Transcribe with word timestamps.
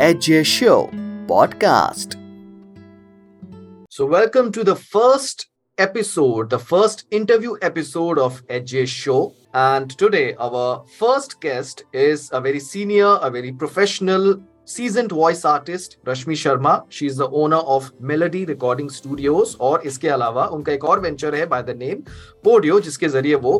Edge 0.00 0.46
Show 0.46 0.90
podcast. 1.26 2.16
So, 3.90 4.06
welcome 4.06 4.50
to 4.52 4.64
the 4.64 4.74
first 4.74 5.48
episode, 5.78 6.48
the 6.48 6.58
first 6.58 7.04
interview 7.10 7.56
episode 7.60 8.18
of 8.18 8.42
Edge 8.48 8.88
Show. 8.88 9.34
And 9.52 9.90
today, 9.90 10.34
our 10.38 10.84
first 10.98 11.40
guest 11.42 11.84
is 11.92 12.30
a 12.32 12.40
very 12.40 12.58
senior, 12.58 13.18
a 13.20 13.30
very 13.30 13.52
professional, 13.52 14.42
seasoned 14.64 15.12
voice 15.12 15.44
artist 15.44 15.96
Rashmi 16.08 16.34
Sharma 16.36 16.80
she 16.92 17.06
is 17.06 17.18
the 17.18 17.28
owner 17.34 17.56
of 17.76 17.90
Melody 18.02 18.44
Recording 18.44 18.90
Studios 18.90 19.56
और 19.60 19.82
इसके 19.86 20.08
अलावा 20.08 20.46
उनका 20.56 20.72
एक 20.72 20.84
और 20.84 21.00
venture 21.00 21.34
है 21.34 21.46
by 21.46 21.62
the 21.62 21.76
name 21.78 22.02
Podio 22.44 22.80
जिसके 22.80 23.08
ज़रिए 23.08 23.34
वो 23.34 23.58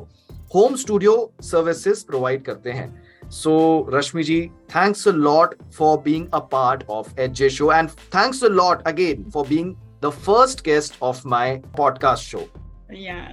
होम 0.54 0.76
स्टूडियो 0.76 1.32
सर्विसेज़ 1.42 2.04
प्रोवाइड 2.06 2.44
करते 2.44 2.70
हैं 2.70 3.01
so 3.31 3.55
Rashmi 3.93 4.23
ji 4.23 4.41
thanks 4.75 5.07
a 5.07 5.11
lot 5.11 5.55
for 5.77 5.97
being 5.97 6.27
a 6.33 6.39
part 6.51 6.83
of 6.89 7.19
the 7.19 7.43
show 7.43 7.71
and 7.71 7.89
thanks 8.15 8.43
a 8.43 8.49
lot 8.51 8.87
again 8.87 9.29
for 9.33 9.47
being 9.47 9.73
the 10.01 10.09
first 10.25 10.63
guest 10.65 11.01
of 11.03 11.25
my 11.25 11.55
podcast 11.77 12.31
show 12.31 12.47
yeah 12.95 13.23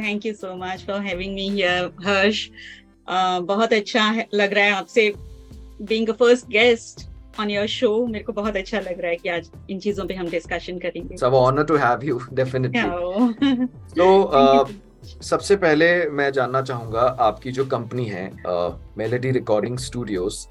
thank 0.00 0.26
you 0.26 0.32
so 0.34 0.54
much 0.56 0.84
for 0.86 1.00
having 1.00 1.34
me 1.34 1.48
here 1.48 1.90
Harsh 2.06 2.48
बहुत 3.08 3.72
अच्छा 3.72 4.14
लग 4.34 4.54
रहा 4.54 4.64
है 4.64 4.72
आपसे 4.72 5.12
being 5.82 6.08
a 6.08 6.12
first 6.12 6.48
guest 6.50 7.08
on 7.40 7.50
your 7.50 7.66
show 7.66 8.06
मेरे 8.06 8.24
को 8.24 8.32
बहुत 8.32 8.56
अच्छा 8.56 8.80
लग 8.80 9.00
रहा 9.00 9.10
है 9.10 9.16
कि 9.16 9.28
आज 9.28 9.50
इन 9.70 9.80
चीजों 9.80 10.06
पे 10.06 10.14
हम 10.14 10.28
डिस्कशन 10.30 10.78
करेंगे 10.78 11.14
it's 11.14 11.22
honour 11.24 11.64
to 11.64 11.76
have 11.76 12.04
you 12.04 12.20
definitely 12.32 12.82
तो 13.98 14.64
सबसे 15.03 15.55
पहले 15.55 16.09
मैं 16.09 16.31
जानना 16.31 16.61
चाहूँगा 16.61 17.01
आपकी 17.01 17.51
जो 17.51 17.65
कंपनी 17.65 18.05
है 18.05 18.25
मेलेडी 18.97 19.31
रिकॉर्डिंग 19.31 19.77
स्टूडियोज 19.77 20.47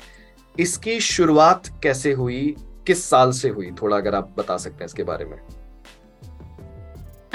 इसकी 0.61 1.01
शुरुआत 1.01 1.69
कैसे 1.83 2.13
हुई? 2.13 2.57
किस 2.87 3.05
साल 3.05 3.33
से 3.33 3.49
हुई? 3.49 3.71
थोड़ा 3.83 3.97
अगर 3.97 4.15
आप 4.15 4.35
बता 4.39 4.57
सकते 4.57 4.77
हैं 4.77 4.87
इसके 4.87 5.03
बारे 5.03 5.25
में। 5.25 5.39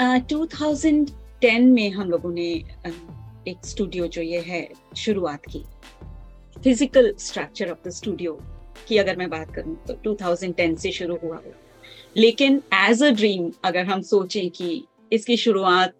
uh, 0.00 0.28
2010 0.28 1.64
में 1.64 1.90
हम 1.90 2.10
लोगों 2.10 2.32
ने 2.32 2.48
एक 3.48 3.56
स्टूडियो 3.64 4.06
जो 4.06 4.22
ये 4.22 4.40
है 4.40 4.68
शुरुआत 4.96 5.46
की। 5.48 5.64
Physical 6.64 7.14
structure 7.18 7.70
of 7.70 7.88
the 7.88 7.90
studio 7.90 8.38
की 8.88 8.98
अगर 8.98 9.16
मैं 9.16 9.30
बात 9.30 9.54
करूँ 9.54 9.76
तो 9.88 9.94
2010 10.04 10.76
से 10.76 10.92
शुरू 10.92 11.18
हुआ 11.24 11.40
लेकिन 12.16 12.62
एज 12.74 13.02
अ 13.02 13.10
ड्रीम 13.10 13.50
अगर 13.64 13.84
हम 13.84 14.02
सोचें 14.02 14.50
कि 14.50 14.84
इसकी 15.12 15.36
शुरुआत 15.36 15.94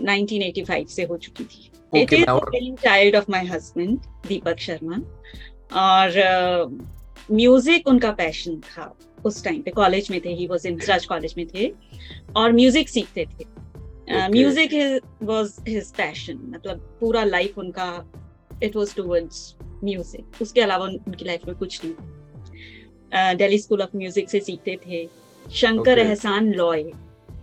1985 0.00 0.88
से 0.88 1.02
हो 1.04 1.16
चुकी 1.16 1.44
थी। 1.44 1.70
It 1.92 2.12
is 2.12 2.24
child 2.82 3.16
of 3.16 3.30
my 3.30 3.46
husband 3.46 3.98
Deepak 4.26 4.58
Sharma 4.58 5.00
और 5.80 6.08
म्यूज़िक 7.30 7.82
uh, 7.82 7.88
उनका 7.88 8.10
पैशन 8.12 8.60
था 8.60 8.94
उस 9.24 9.42
टाइम 9.44 9.60
पे। 9.62 9.70
कॉलेज 9.70 10.10
में 10.10 10.20
थे 10.24 10.32
he 10.34 10.46
was 10.46 10.66
in 10.66 10.78
Raj 10.88 11.06
college 11.06 11.34
में 11.36 11.46
थे। 11.46 11.72
और 12.36 12.52
म्यूज़िक 12.52 12.88
सीखते 12.88 13.26
थे। 13.26 13.44
म्यूज़िक 14.28 14.72
वाज 15.22 15.54
हिज 15.68 15.92
पैशन 15.96 16.38
मतलब 16.54 16.78
पूरा 17.00 17.24
लाइफ 17.24 17.58
उनका 17.58 17.86
इट 18.62 18.76
वाज 18.76 18.94
टुवर्ड्स 18.94 19.54
म्यूज़िक 19.84 20.42
उसके 20.42 20.60
अलावा 20.60 20.86
उनकी 20.86 21.24
लाइफ 21.24 21.46
में 21.48 21.56
कुछ 21.56 21.80
नहीं। 21.84 23.36
दिल्ली 23.36 23.58
स्कूल 23.58 23.82
ऑफ़ 23.82 23.96
म्यूज़िक 23.96 24.30
से 24.30 24.40
सीखते 24.40 24.78
थे। 24.86 25.06
Shankar 25.46 25.92
okay. 25.92 26.06
Ehsaan 26.06 26.52
Loy. 26.54 26.82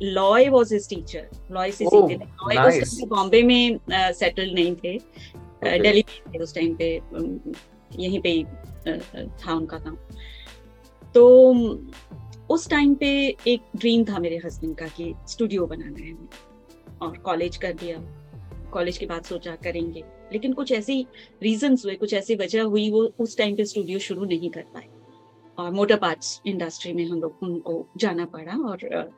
Loy 0.02 0.48
was 0.50 0.74
his 0.74 0.90
teacher 0.90 1.28
Loy 1.52 1.72
से 1.72 1.86
सीखते 1.86 2.18
थे 2.18 2.28
लॉय 2.28 2.56
nice. 2.56 2.82
उस 2.84 3.02
बॉम्बे 3.08 3.44
में 3.44 3.80
सेटल 3.92 4.50
uh, 4.50 4.56
नहीं 4.56 4.76
थे. 4.76 4.98
दिल्ली 5.64 6.02
uh, 6.02 6.10
में 6.10 6.34
थे 6.34 6.44
उस 6.44 6.56
टाइम 6.56 6.76
पे. 6.76 7.00
Um, 7.16 7.58
यहीं 8.00 8.20
पे 8.20 8.44
uh, 8.44 9.28
था 9.42 9.54
उनका 9.54 9.78
काम. 9.78 9.96
तो 11.16 11.26
उस 12.50 12.70
टाइम 12.70 12.94
पे 12.96 13.10
एक 13.48 13.62
ड्रीम 13.76 14.04
था 14.06 14.20
मेरे 14.20 14.42
हस्बैंड 14.46 14.76
का 14.76 14.88
कि 14.88 15.14
स्टूडियो 15.30 15.66
बनाना 15.66 16.06
है. 16.06 16.16
और 17.02 17.18
कॉलेज 17.18 17.58
कर 17.58 17.74
दिया. 17.74 17.98
कॉलेज 18.72 18.98
के 18.98 19.06
बाद 19.06 19.24
सोचा 19.24 19.56
करेंगे. 19.56 20.04
लेकिन 20.34 20.54
कुछ 20.54 20.72
ऐसी 20.72 21.06
रीजन 21.44 21.78
हुए 21.86 21.96
कुछ 21.96 22.14
ऐसी 22.14 22.36
वजह 22.36 22.64
हुई 22.64 22.90
वो 22.92 23.04
उस 23.20 23.38
टाइम 23.38 23.56
पे 23.56 23.66
स्टूडियो 23.66 24.00
शुरू 24.00 24.26
नहीं 24.26 24.50
कर 24.50 24.66
पाए. 24.74 24.88
और 25.58 25.72
मोटर 25.72 25.98
पार्ट्स 25.98 26.42
इंडस्ट्री 26.46 26.94
में 26.94 27.06
हम 27.06 27.22
लोग 27.22 27.38
उनको 27.44 27.88
जाना 27.98 28.26
पड़ा 28.26 28.58
और 28.70 29.12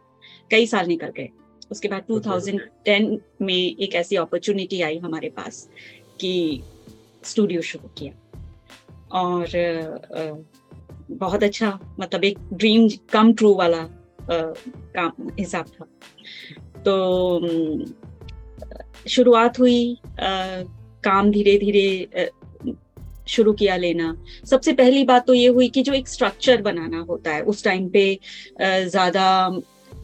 कई 0.52 0.66
साल 0.68 0.88
निकल 0.88 1.12
गए। 1.18 1.30
उसके 1.72 1.88
बाद 1.88 2.06
2010 2.08 3.18
में 3.42 3.56
एक 3.56 3.96
ऐसी 3.96 4.16
अपॉर्चुनिटी 4.18 4.82
आई 4.82 4.98
हमारे 5.00 5.30
पास 5.30 5.68
कि 6.20 6.62
स्टूडियो 7.24 7.62
शुरू 7.64 7.90
किया। 7.98 8.14
और 9.14 9.48
बहुत 11.12 11.44
अच्छा 11.44 11.78
मतलब 12.00 12.24
एक 12.24 12.38
ड्रीम 12.54 12.88
कम 13.12 13.34
ट्रू 13.34 13.54
वाला 13.56 13.88
काम 14.30 15.32
हिसाब 15.40 15.66
था। 15.70 15.86
तो 16.82 17.86
शुरुआत 19.10 19.60
हुई 19.60 19.98
काम 20.20 21.32
धीरे 21.32 21.58
धीरे 21.58 22.30
शुरू 23.28 23.54
किया 23.54 23.76
लेना। 23.78 24.16
सबसे 24.50 24.74
पहली 24.74 25.04
बात 25.04 25.26
तो 25.28 25.34
ये 25.34 25.48
हुई 25.48 25.68
कि 25.70 25.82
जो 25.84 25.94
एक 25.94 26.08
स्ट्रक्चर 26.08 26.62
बनाना 26.62 27.00
होता 27.00 27.34
है 27.34 27.42
उस 27.44 27.64
टाइम 27.64 27.88
पे 27.90 28.04
ज़्यादा 28.62 29.26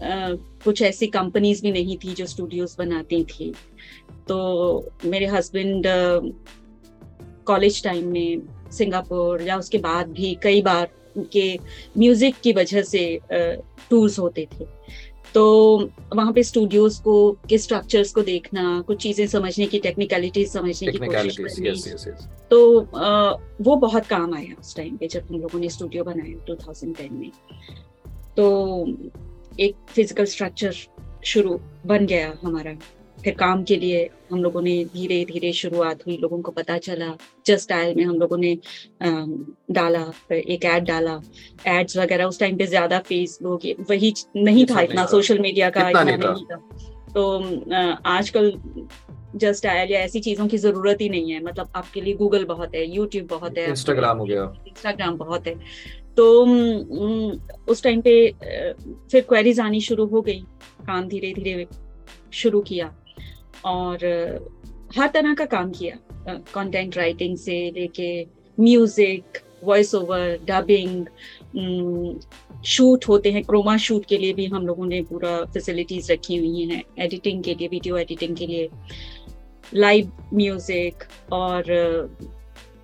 कुछ 0.02 0.82
ऐसी 0.82 1.08
कंपनीज़ 1.08 1.62
भी 1.62 1.72
नहीं 1.72 1.98
थी 1.98 2.14
जो 2.14 2.26
स्टूडियोज 2.26 2.76
बनाती 2.80 3.24
थी। 3.24 3.54
तो 4.28 4.92
मेरे 5.06 5.26
हस्बैंड 5.26 5.88
कॉलेज 7.46 7.84
टाइम 7.84 8.08
में 8.08 8.42
सिंगापुर 8.72 9.42
या 9.42 9.58
उसके 9.58 9.78
बाद 9.78 10.10
भी 10.12 10.38
कई 10.44 10.62
बार 10.62 10.90
के 11.18 11.60
म्यूज़िक 11.98 12.36
की 12.44 12.54
वजह 12.54 12.82
से 12.84 13.20
टूर्स 13.32 14.20
होते 14.20 14.48
थे। 14.54 14.66
तो 15.34 15.44
वहाँ 16.16 16.34
पे 16.34 16.44
स्टूडियोज 16.44 16.96
को 17.00 17.16
के 17.50 17.58
स्ट्रक्चर्स 17.58 18.12
को 18.14 18.22
देखना 18.22 18.82
कुछ 18.88 19.02
चीज़ें 19.02 19.26
समझने 19.28 19.66
की 19.66 19.80
टेक्निकलिटीज 19.80 20.52
समझने 20.52 20.92
की 20.92 20.98
कोशिश 20.98 21.38
करनी। 21.38 21.70
yes, 21.70 21.86
yes, 21.88 22.06
yes. 22.08 22.24
तो 22.50 22.82
आ, 22.82 23.32
वो 23.62 23.76
बहुत 23.76 24.06
काम 24.06 24.34
आया 24.34 24.56
उस 24.60 24.76
टाइम 24.76 24.98
पे 24.98 25.08
जब 25.08 25.28
हम 25.30 25.40
लोगों 25.42 25.60
ने 25.60 25.70
स्टूडियो 25.70 26.04
बनाया 26.04 26.46
2010 26.46 27.12
में। 27.12 27.32
तो 28.38 28.86
एक 29.60 29.76
फ़िज़िकल 29.90 30.26
स्ट्रक्चर 30.26 30.76
शुरू 31.26 31.60
बन 31.86 32.06
गया 32.06 32.34
हमारा। 32.44 32.74
फिर 33.18 33.34
काम 33.36 33.64
के 33.64 33.76
लिए 33.76 34.10
हम 34.32 34.42
लोगों 34.44 34.62
ने 34.62 34.74
धीरे 34.86 35.24
धीरे 35.26 35.52
शुरुआत 35.54 36.06
हुई 36.08 36.18
लोगों 36.18 36.42
को 36.42 36.52
पता 36.52 36.78
चला। 36.80 37.16
जस्ट 37.46 37.72
आयल 37.72 37.96
में 37.96 38.04
हम 38.06 38.16
लोगों 38.16 38.38
ने 38.38 38.54
डाला 39.72 40.04
एक 40.32 40.66
ऐड 40.66 40.86
डाला। 40.86 41.20
एड्स 41.70 41.98
वगैरह 41.98 42.26
उस 42.26 42.40
टाइम 42.40 42.58
पे 42.58 42.66
ज़्यादा 42.68 43.00
फेसबुक 43.08 43.62
वही 43.90 44.14
नहीं 44.38 44.66
था 44.66 44.82
इतना 44.82 45.06
सोशल 45.08 45.40
मीडिया 45.40 45.70
का 45.70 45.90
इतना 45.90 46.04
नहीं 46.04 46.46
था। 46.46 46.58
तो 47.14 48.02
आजकल 48.08 48.54
जस्ट 49.36 49.66
आयल 49.66 49.92
या 49.92 50.00
ऐसी 50.00 50.20
चीज़ों 50.20 50.48
की 50.48 50.58
ज़रूरत 50.58 51.02
ही 51.02 51.10
नहीं 51.10 51.32
है। 51.32 51.44
मतलब 51.44 51.72
आपके 51.76 52.02
लिए 52.02 52.14
गूगल 52.16 52.46
बहुत 52.46 52.76
है 52.76 52.86
यूट्यूब 52.90 53.28
बहुत 53.30 53.58
है 53.58 53.70
इंस्टाग्राम 53.70 54.18
हो 54.18 54.26
गया। 54.26 54.44
इंस्टाग्राम 54.68 55.18
बहुत 55.18 55.48
है। 55.48 55.56
तो 56.18 56.26
उस 57.72 57.84
टाइम 57.84 58.02
पे 58.02 58.32
फिर 59.12 59.22
क्वेरीज 59.22 59.60
आनी 59.60 59.82
शुरू 59.82 60.06
हो 60.06 60.22
गई। 60.22 60.40
काम 60.88 61.08
धीरे 61.08 61.34
धीरे 61.34 61.66
शुरू 62.34 62.62
किया 62.62 62.94
और 63.66 64.06
हर 64.98 65.10
तरह 65.14 65.34
का 65.34 65.46
काम 65.46 65.72
किया। 65.72 65.98
कंटेंट 66.54 66.98
राइटिंग 66.98 67.38
से 67.38 67.60
लेके 67.72 68.10
music 68.58 69.38
voice 69.64 69.94
over 69.96 70.38
dubbing 70.48 71.06
shoot 72.66 73.08
होते 73.08 73.32
हैं। 73.32 73.44
क्रोमा 73.44 73.76
शूट 73.78 74.06
के 74.06 74.18
लिए 74.18 74.34
भी 74.34 74.46
हम 74.46 74.68
लोगों 74.68 74.86
ने 74.86 75.02
पूरा 75.10 75.44
फैसिलिटीज़ 75.54 76.12
रखी 76.12 76.36
हुई 76.38 76.66
हैं। 76.70 76.84
एडिटिंग 77.00 77.44
के 77.44 77.54
लिए 77.54 77.68
वीडियो 77.68 77.98
एडिटिंग 77.98 78.36
के 78.38 78.48
लिए। 78.48 78.70
लाइव 79.74 80.12
म्यूज़िक 80.34 81.04
और 81.34 81.64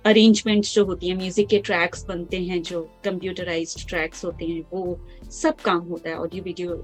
अरेंजमेंट्स 0.06 0.74
जो 0.74 0.84
होती 0.84 1.08
हैं 1.08 1.16
म्यूज़िक 1.16 1.48
के 1.48 1.58
ट्रैक्स 1.58 2.04
बनते 2.04 2.40
हैं 2.42 2.62
जो 2.62 2.80
कंप्यूटराइज्ड 3.04 3.88
ट्रैक्स 3.88 4.24
होते 4.24 4.44
हैं 4.44 4.62
वो 4.72 5.06
सब 5.30 5.60
काम 5.60 5.78
होता 5.78 6.10
है 6.10 6.16
audio 6.16 6.44
video 6.44 6.82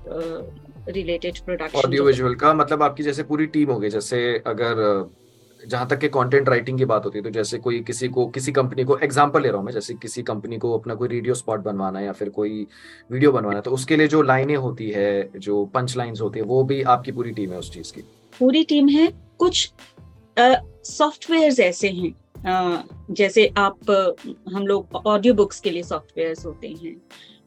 related 0.89 1.39
production 1.39 1.79
audio 1.79 2.05
visual 2.05 2.35
का 2.35 2.55
मतलब 2.55 2.83
आपकी 2.83 3.03
जैसे 3.03 3.23
पूरी 3.23 3.47
टीम 3.47 3.71
हो 3.71 3.79
गई 3.79 3.89
जैसे 3.89 4.43
अगर 4.47 5.11
जहाँ 5.67 5.89
तक 5.89 5.99
के 5.99 6.09
कंटेंट 6.09 6.49
राइटिंग 6.49 6.79
की 6.79 6.85
बात 6.85 7.05
होती 7.05 7.19
है 7.19 7.23
तो 7.25 7.31
जैसे 7.31 7.59
कोई 7.59 7.81
किसी 7.81 8.09
को 8.09 8.27
किसी 8.27 8.53
कंपनी 8.53 8.85
को 8.85 8.99
एग्जांपल 8.99 9.43
ले 9.43 9.49
रहा 9.49 9.57
हूँ 9.57 9.67
मैं 9.67 9.73
जैसे 9.73 9.95
किसी 9.95 10.23
कंपनी 10.23 10.59
को 10.59 10.79
अपना 10.79 10.95
कोई 10.95 11.09
रेडियो 11.09 11.35
स्पॉट 11.35 11.61
बनवाना 11.61 11.99
है 11.99 12.05
या 12.05 12.13
फिर 12.13 12.29
कोई 12.29 12.67
वीडियो 13.11 13.33
बनवाना 13.33 13.57
है 13.57 13.63
तो 13.63 13.71
उसके 13.71 13.97
लिए 13.97 14.09
जो 14.09 14.23
लाइनें 14.23 14.57
होती 14.57 14.91
है 14.91 15.31
जो 15.37 15.65
पंच 15.65 15.97
लाइंस 15.97 16.21
होती 16.21 16.39
है 16.39 16.45
वो 16.45 16.65
भी 16.65 16.83
आपकी 16.83 17.13
पूरी 17.13 17.31
टीम 17.31 17.51
है 17.51 17.59
उस 17.59 17.73
चीज़ 17.75 17.93
की। 17.93 18.01
पूरी 18.39 18.65
टीम 18.65 18.89
है 18.89 19.13
कुछ 19.39 19.73
सॉफ्टवेयर 20.39 21.61
ऐसे 21.61 21.89
हैं 21.89 22.13
जैसे 22.47 23.51
आप 23.57 23.91
हम 24.53 24.67
लोग 24.67 24.97
ऑडियो 24.97 25.35
बुक्स 25.35 25.61
के 25.61 25.71
लिए 25.71 25.83
सॉफ्टवेयर 25.83 26.37
होते 26.45 26.69
हैं। 26.69 26.97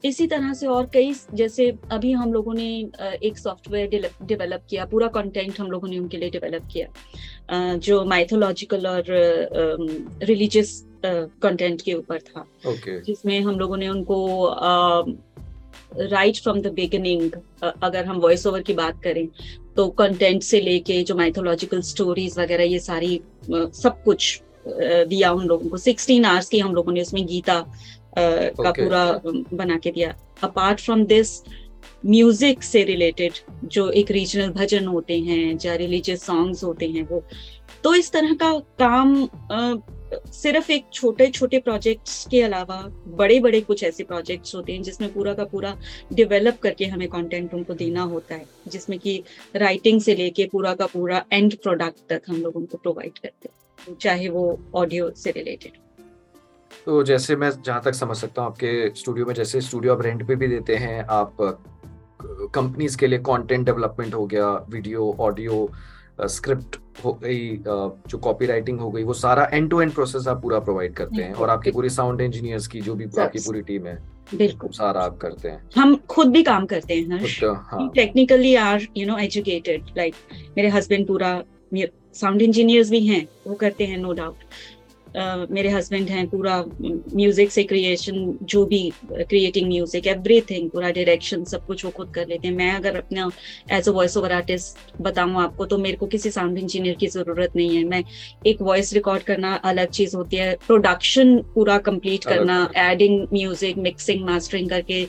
इसी 0.06 0.26
तरह 0.28 0.54
से 0.54 0.68
और 0.68 0.86
कई 0.94 1.14
जैसे 1.34 1.70
अभी 1.92 2.12
हम 2.12 2.34
लोगों 2.34 2.54
ने 2.54 2.68
एक 3.24 3.38
सॉफ्टवेयर 3.38 4.10
डेवलप 4.24 4.66
किया 4.70 4.86
पूरा 4.86 5.08
कंटेंट 5.08 5.60
हम 5.60 5.72
लोगों 5.72 5.88
ने 5.88 5.98
उनके 6.00 6.18
लिए 6.18 6.30
डेवलप 6.30 6.68
किया। 6.74 7.76
जो 7.78 8.04
माइथोलॉजिकल 8.06 8.88
और 8.88 9.04
रिलीजियस 10.24 10.84
कंटेंट 11.06 11.82
के 11.82 11.94
ऊपर 11.94 12.20
था। 12.20 12.46
Okay. 12.68 13.00
जिसमें 13.06 13.40
हम 13.42 13.60
लोगों 13.60 13.78
ने 13.78 13.88
उनको 13.90 14.20
राइट 16.02 16.38
फ्रॉम 16.44 16.62
द 16.62 16.68
बिगिनिंग 16.74 17.32
अगर 17.64 18.06
हम 18.06 18.20
वॉइस 18.20 18.48
ओवर 18.48 18.62
की 18.62 18.74
बात 18.74 19.02
करें 19.04 19.28
तो 19.76 19.88
कंटेंट 19.90 20.44
से 20.44 20.62
लेके 20.62 21.02
जो 21.04 21.16
माइथोलॉजिकल 21.16 21.82
स्टोरीज 21.82 22.40
वगैरह 22.40 22.64
ये 22.64 22.80
सारी 22.80 23.22
uh, 23.50 23.72
सब 23.72 24.04
कुछ 24.04 24.42
दिया 24.68 25.32
उन 25.32 25.46
लोगों 25.48 25.70
को। 25.70 25.78
सिक्सटीन 25.78 26.26
आवर्स 26.26 26.50
की 26.50 26.60
हम 26.60 26.76
लोगों 26.76 26.92
ने 26.94 27.02
उसमें 27.02 27.26
गीता 27.28 27.60
का. 28.18 28.72
पूरा 28.72 29.22
बना 29.54 29.78
के 29.78 29.92
दिया। 29.92 30.16
अपार्ट 30.44 30.80
फ्रॉम 30.80 31.04
दिस 31.06 31.42
म्यूज़िक 32.06 32.64
से 32.64 32.84
रिलेटेड 32.84 33.34
जो 33.66 33.90
एक 33.92 34.12
रीजनल 34.12 34.50
भजन 34.50 34.86
होते 34.88 35.20
हैं 35.20 35.58
या 35.66 35.76
रिलीजियस 35.76 36.24
सॉन्ग्स 36.26 36.64
होते 36.64 36.88
हैं 36.90 37.08
वो 37.08 37.24
तो 37.84 37.94
इस 37.96 38.12
तरह 38.12 38.34
का 38.34 38.52
काम 38.80 39.16
अ, 39.26 39.76
सिर्फ़ 40.32 40.72
एक 40.72 40.86
छोटे 40.94 41.28
छोटे 41.30 41.60
प्रोजेक्ट्स 41.60 42.26
के 42.32 42.42
अलावा 42.42 42.78
बड़े 43.18 43.40
बड़े 43.40 43.62
कुछ 43.62 43.84
ऐसे 43.84 44.04
प्रोजेक्ट्स 44.04 44.56
होते 44.56 44.74
हैं 44.74 44.82
जिसमें 44.82 45.12
पूरा 45.14 45.34
का 45.34 45.44
पूरा 45.46 45.76
डेवलप 46.14 46.60
करके 46.64 46.86
हमें 46.86 47.08
कंटेंट 47.08 47.54
उनको 47.54 47.74
देना 47.74 48.02
होता 48.04 48.36
है 48.36 48.46
जिसमें 48.68 48.98
कि 49.00 49.22
राइटिंग 49.56 50.02
से 50.02 50.16
लेके 50.16 50.46
पूरा 50.52 50.74
का 50.74 50.86
पूरा 50.86 51.24
एंड 51.34 51.56
प्रोडक्ट 51.58 52.08
तक 52.10 52.22
हम 52.28 52.42
लोग 52.42 52.56
उनको 52.56 52.78
प्रोवाइड 52.78 53.18
करते 53.18 53.50
हैं। 53.50 53.56
चाहे 54.02 54.30
वो 54.30 54.60
ऑडियो 54.76 55.10
से 55.10 55.32
रिलेटेड 55.32 55.72
तो 56.86 57.04
जैसे 57.04 57.36
मैं 57.36 57.50
जहाँ 57.66 57.82
तक 57.86 57.94
समझ 57.94 58.18
सकता 58.18 58.42
हूँ 58.42 58.50
आपके 58.50 58.90
स्टूडियो 58.96 59.26
में 59.26 59.34
जैसे 59.34 59.62
स्टूडियो 59.62 59.94
आप 59.94 60.02
रेंट 60.02 60.28
पे 60.28 60.36
भी 60.36 60.48
देते 60.48 60.76
हैं 60.76 61.04
आप 61.04 61.38
कंपनीज़ 62.56 62.98
के 62.98 63.08
लिए 63.08 63.20
कंटेंट 63.20 63.66
डेवलपमेंट 63.66 64.14
हो 64.14 64.26
गया 64.26 64.48
वीडियो 64.70 65.16
ऑडियो 65.20 65.70
स्क्रिप्ट 66.22 66.78
हो 67.06 67.14
गई 67.14 67.58
जो 67.68 68.18
कॉपी 68.18 68.46
राइटिंग 68.46 68.80
हो 68.80 68.90
गई 68.92 69.04
वो 69.04 69.14
सारा 69.14 69.50
एंड 69.54 69.70
टू 69.70 69.82
एंड 69.82 69.94
प्रोसेस 69.94 70.28
आप 70.28 70.42
पूरा 70.42 70.60
प्रोवाइड 70.60 70.94
करते 70.94 71.22
हैं 71.24 71.34
और 71.34 71.50
आपकी 71.50 71.72
पूरी 71.72 71.90
साउंड 71.90 72.22
इंजीनियर्स 72.22 72.68
की 72.68 72.82
जो 72.82 72.96
भी 72.96 73.06
आपकी 73.20 73.40
पूरी 73.40 73.62
टीम 73.62 73.88
है 73.88 73.96
बिल्कुल। 74.36 74.70
सारा 74.70 75.02
आप 75.02 75.18
करते 75.18 75.50
हैं। 75.50 75.70
हम 75.78 75.96
खुद 75.96 76.28
भी 76.28 76.44
काम 76.44 76.66
करते 76.66 76.94
हैं 76.94 77.90
technically 77.96 78.56
are 78.56 78.88
you 78.98 79.08
know 79.08 79.18
educated 79.18 79.84
like 79.98 80.16
मेरे 80.58 80.70
हस्बैंड 80.70 81.08
पूरा 81.08 81.42
साउंड 82.16 82.42
इंजीनियर्स 82.42 82.90
भी 82.90 83.06
हैं 83.08 83.28
वो 83.48 83.56
करते 83.56 83.86
हैं 83.86 83.98
नो 83.98 84.14
डाउट 84.14 84.36
मेरे 85.52 85.70
हस्बैंड 85.70 86.10
हैं 86.10 86.26
पूरा 86.28 86.54
म्यूज़िक 86.82 87.52
से 87.52 87.64
क्रिएशन 87.64 88.38
जो 88.44 88.64
भी 88.66 88.80
क्रिएटिंग 89.12 89.68
म्यूज़िक 89.68 90.08
एवरीथिंग 90.08 90.70
पूरा 90.70 90.90
डायरेक्शन 90.92 91.44
सब 91.46 91.66
कुछ 91.66 91.84
वो 91.86 91.92
खुद 91.98 92.10
कर 92.14 92.28
लेते 92.28 92.48
हैं। 92.48 92.56
मैं 92.56 92.72
अगर 92.72 92.96
अपना 92.98 93.30
as 93.72 93.90
a 93.90 93.92
voice 93.92 94.16
over 94.18 94.32
artist 94.32 95.02
बताऊँ 95.02 95.42
आपको 95.42 95.66
तो 95.66 95.78
मेरे 95.78 95.98
को 95.98 96.08
किसी 96.08 96.32
साउंड 96.32 96.58
इंजीनियर 96.58 96.96
की 96.96 97.08
ज़रूरत 97.08 97.56
नहीं 97.56 97.76
है। 97.76 97.84
मैं 97.84 98.04
एक 98.48 98.62
वॉइस 98.62 98.94
रिकॉर्ड 98.94 99.24
करना 99.24 99.54
अलग 99.66 99.90
चीज़ 99.90 100.16
होती 100.16 100.38
है 100.38 100.56
प्रोडक्शन 100.68 101.38
पूरा 101.56 101.78
कंप्लीट 101.90 102.26
करना 102.26 102.58
एडिंग 102.90 103.28
म्यूज़िक 103.34 103.78
मिक्सिंग 103.80 104.26
मास्टरिंग 104.26 104.70
करके 104.70 105.06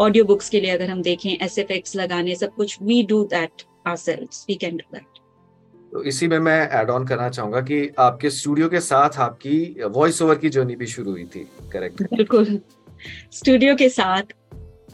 ऑडियो 0.00 0.24
बुक्स 0.24 0.48
के 0.48 0.60
लिए 0.60 0.70
अगर 0.70 0.90
हम 0.90 1.02
देखें 1.02 1.30
एस 1.30 1.58
एफ़ 1.58 1.72
एक्स 1.72 1.96
लगाने 1.96 2.34
सब 2.36 2.54
कुछ 2.54 2.78
we 2.82 3.02
do 3.04 3.22
that 3.30 3.62
ourselves 3.88 4.44
we 4.48 4.54
can 4.56 4.76
do 4.76 4.96
that. 4.96 5.15
तो 5.96 6.02
इसी 6.02 6.26
में 6.28 6.38
मैं 6.38 6.58
ऐड 6.68 6.90
ऑन 6.90 7.06
करना 7.06 7.28
चाहूँगा 7.28 7.60
कि 7.60 7.76
आपके 7.98 8.30
स्टूडियो 8.30 8.68
के 8.68 8.80
साथ 8.80 9.16
आपकी 9.18 9.84
वॉइस 9.84 10.20
ओवर 10.22 10.38
की 10.38 10.48
जर्नी 10.48 10.74
भी 10.76 10.86
शुरू 10.86 11.10
हुई 11.10 11.24
थी 11.24 11.46
करेक्ट 11.72 12.02
बिल्कुल। 12.02 12.60
स्टूडियो 13.32 13.74
के 13.76 13.88
साथ 13.88 14.34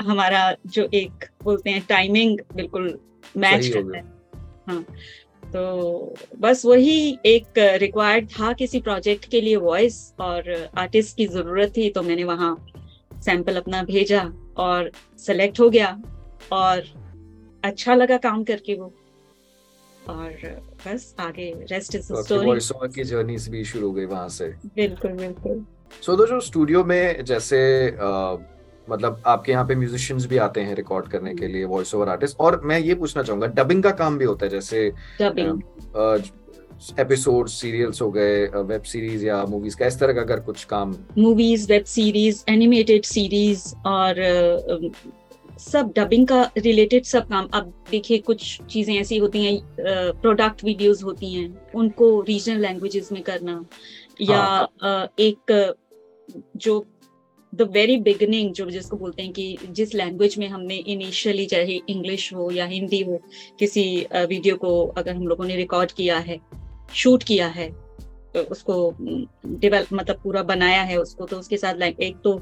हमारा 0.03 0.45
जो 0.67 0.89
एक 0.95 1.25
बोलते 1.45 1.71
हैं 1.71 1.83
टाइमिंग 1.89 2.39
बिल्कुल 2.55 2.87
मैच 3.37 3.67
करता 3.69 3.97
है 3.97 4.05
हाँ। 4.69 4.85
तो 5.53 6.15
बस 6.41 6.65
वही 6.67 7.19
एक 7.27 7.59
रिक्वायर्ड 7.59 8.29
था 8.31 8.53
किसी 8.53 8.81
प्रोजेक्ट 8.81 9.31
के 9.31 9.41
लिए 9.41 9.57
वॉइस 9.57 10.01
और 10.21 10.55
आर्टिस्ट 10.79 11.17
की 11.17 11.27
ज़रूरत 11.27 11.77
थी 11.77 11.91
तो 11.91 12.03
मैंने 12.03 12.25
वहाँ 12.25 12.57
सैंपल 13.25 13.57
अपना 13.57 13.83
भेजा 13.83 14.23
और 14.59 14.91
सेलेक्ट 15.19 15.61
हो 15.61 15.71
गया 15.71 15.97
और 16.53 16.85
अच्छा 17.65 17.95
लगा 17.95 18.17
काम 18.17 18.45
करके 18.45 18.75
वो। 18.75 18.95
और 20.09 20.31
बस 20.87 21.15
आगे 21.21 21.51
रेस्ट 21.71 21.95
इज़ 21.95 22.09
तो 22.09 22.23
स्टोरी 22.23 22.47
वॉइस 22.47 22.71
ओवर 22.73 22.89
की 22.89 23.05
जर्नी 23.05 23.37
भी 23.51 23.65
शुरू 23.65 23.87
हो 23.87 23.93
गई 23.93 24.05
वहाँ 24.05 24.29
से। 24.29 24.49
बिल्कुल 24.77 25.13
बिल्कुल। 25.13 25.65
सो 26.03 26.17
so, 26.17 26.29
जो 26.29 26.41
स्टूडियो 26.41 26.85
में 26.85 27.25
जैसे 27.25 27.61
अ, 27.89 28.39
मतलब 28.89 29.23
आपके 29.27 29.53
यहाँ 29.53 29.65
पे 29.67 29.75
म्यूजिशियंस 29.75 30.27
भी 30.27 30.37
आते 30.45 30.61
हैं 30.61 30.75
रिकॉर्ड 30.75 31.09
करने 31.09 31.35
के 31.35 31.47
लिए 31.47 31.65
वॉइस 31.65 31.95
ओवर 31.95 32.09
आर्टिस्ट 32.09 32.41
और 32.41 32.61
मैं 32.65 32.79
ये 32.79 32.95
पूछना 32.95 33.23
चाहूँगा 33.23 33.47
डबिंग 33.47 33.83
का 33.83 33.91
काम 34.01 34.19
भी 34.19 34.25
होता 34.25 34.47
है 34.47 34.51
जैसे 34.51 34.87
एपिसोड 37.01 37.49
सीरियल्स 37.49 38.01
हो 38.03 38.11
गए 38.11 38.47
वेब 38.47 38.83
सीरीज़ 38.83 39.25
या 39.27 39.45
मूवीज़ 39.45 39.77
का 39.77 39.87
इस 39.87 39.99
तरह 39.99 40.13
का 40.13 40.21
अगर 40.21 40.41
कुछ 40.41 40.65
काम। 40.65 40.95
Movies 41.19 41.67
web 41.73 41.85
series 41.85 42.43
animated 42.49 43.05
series 43.05 43.75
और 43.87 44.15
सब 45.63 45.93
डबिंग 45.97 46.27
का 46.29 46.43
रिलेटेड 46.59 47.05
सब 47.05 47.29
काम 47.29 47.49
अब 47.55 47.73
देखिए 47.91 48.19
कुछ 48.19 48.61
चीज़ें 48.71 48.95
ऐसी 48.95 49.19
होती 49.19 49.45
हैं 49.45 49.61
प्रोडक्ट 50.23 50.65
वीडियोस 50.65 51.03
होती 51.05 51.33
हैं 51.35 51.73
उनको 51.75 52.21
रीजनल 52.21 52.61
लैंग्वेजेस 52.61 53.13
में 53.13 53.23
करना 53.23 53.65
या 54.21 54.41
हाँ। 54.83 55.09
एक 55.19 55.75
जो 56.57 56.85
द 57.53 57.63
वेरी 57.63 57.97
बिगनिंग 57.97 58.53
जो 58.53 58.69
जिसको 58.71 58.97
बोलते 58.97 59.23
हैं 59.23 59.33
कि 59.33 59.57
जिस 59.71 59.95
लैंग्वेज 59.95 60.39
में 60.39 60.49
हमने 60.49 60.77
इनिशियली 60.77 61.47
चाहे 61.47 61.81
इंग्लिश 61.89 62.33
हो 62.35 62.51
या 62.51 62.67
हिंदी 62.67 63.01
हो 63.03 63.21
किसी 63.59 63.85
वीडियो 64.15 64.57
को 64.57 64.87
अगर 64.87 65.15
हम 65.15 65.27
लोगों 65.27 65.45
ने 65.45 65.57
रिकॉर्ड 65.57 65.93
किया 65.93 66.19
है 66.19 66.41
शूट 66.95 67.23
किया 67.23 67.47
है 67.49 67.71
उसको 68.37 68.75
डेवलप 69.01 69.93
मतलब 69.93 70.21
पूरा 70.23 70.43
बनाया 70.43 70.83
है 70.83 70.97
उसको 70.97 71.27
तो 71.27 71.39
उसके 71.39 71.57
साथ 71.57 71.83
एक 71.83 72.17
तो 72.25 72.35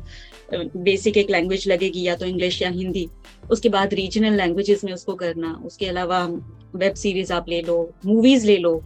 बेसिक 0.55 1.17
एक 1.17 1.31
लैंग्वेज 1.31 1.69
लगेगी 1.69 2.03
या 2.03 2.17
तो 2.17 2.27
इंग्लिश 2.27 2.61
या 2.63 2.69
हिंदी 2.71 3.09
उसके 3.51 3.69
बाद 3.69 3.95
रीजनल 3.95 4.37
लैंग्वेजेस 4.37 4.85
में 4.85 4.93
उसको 4.93 5.15
करना। 5.15 5.53
उसके 5.67 5.87
अलावा 5.87 6.25
वेब 6.75 6.95
सीरीज़ 6.95 7.33
आप 7.33 7.49
ले 7.49 7.61
लो 7.63 7.79
मूवीज़ 8.07 8.47
ले 8.47 8.57
लो 8.57 8.83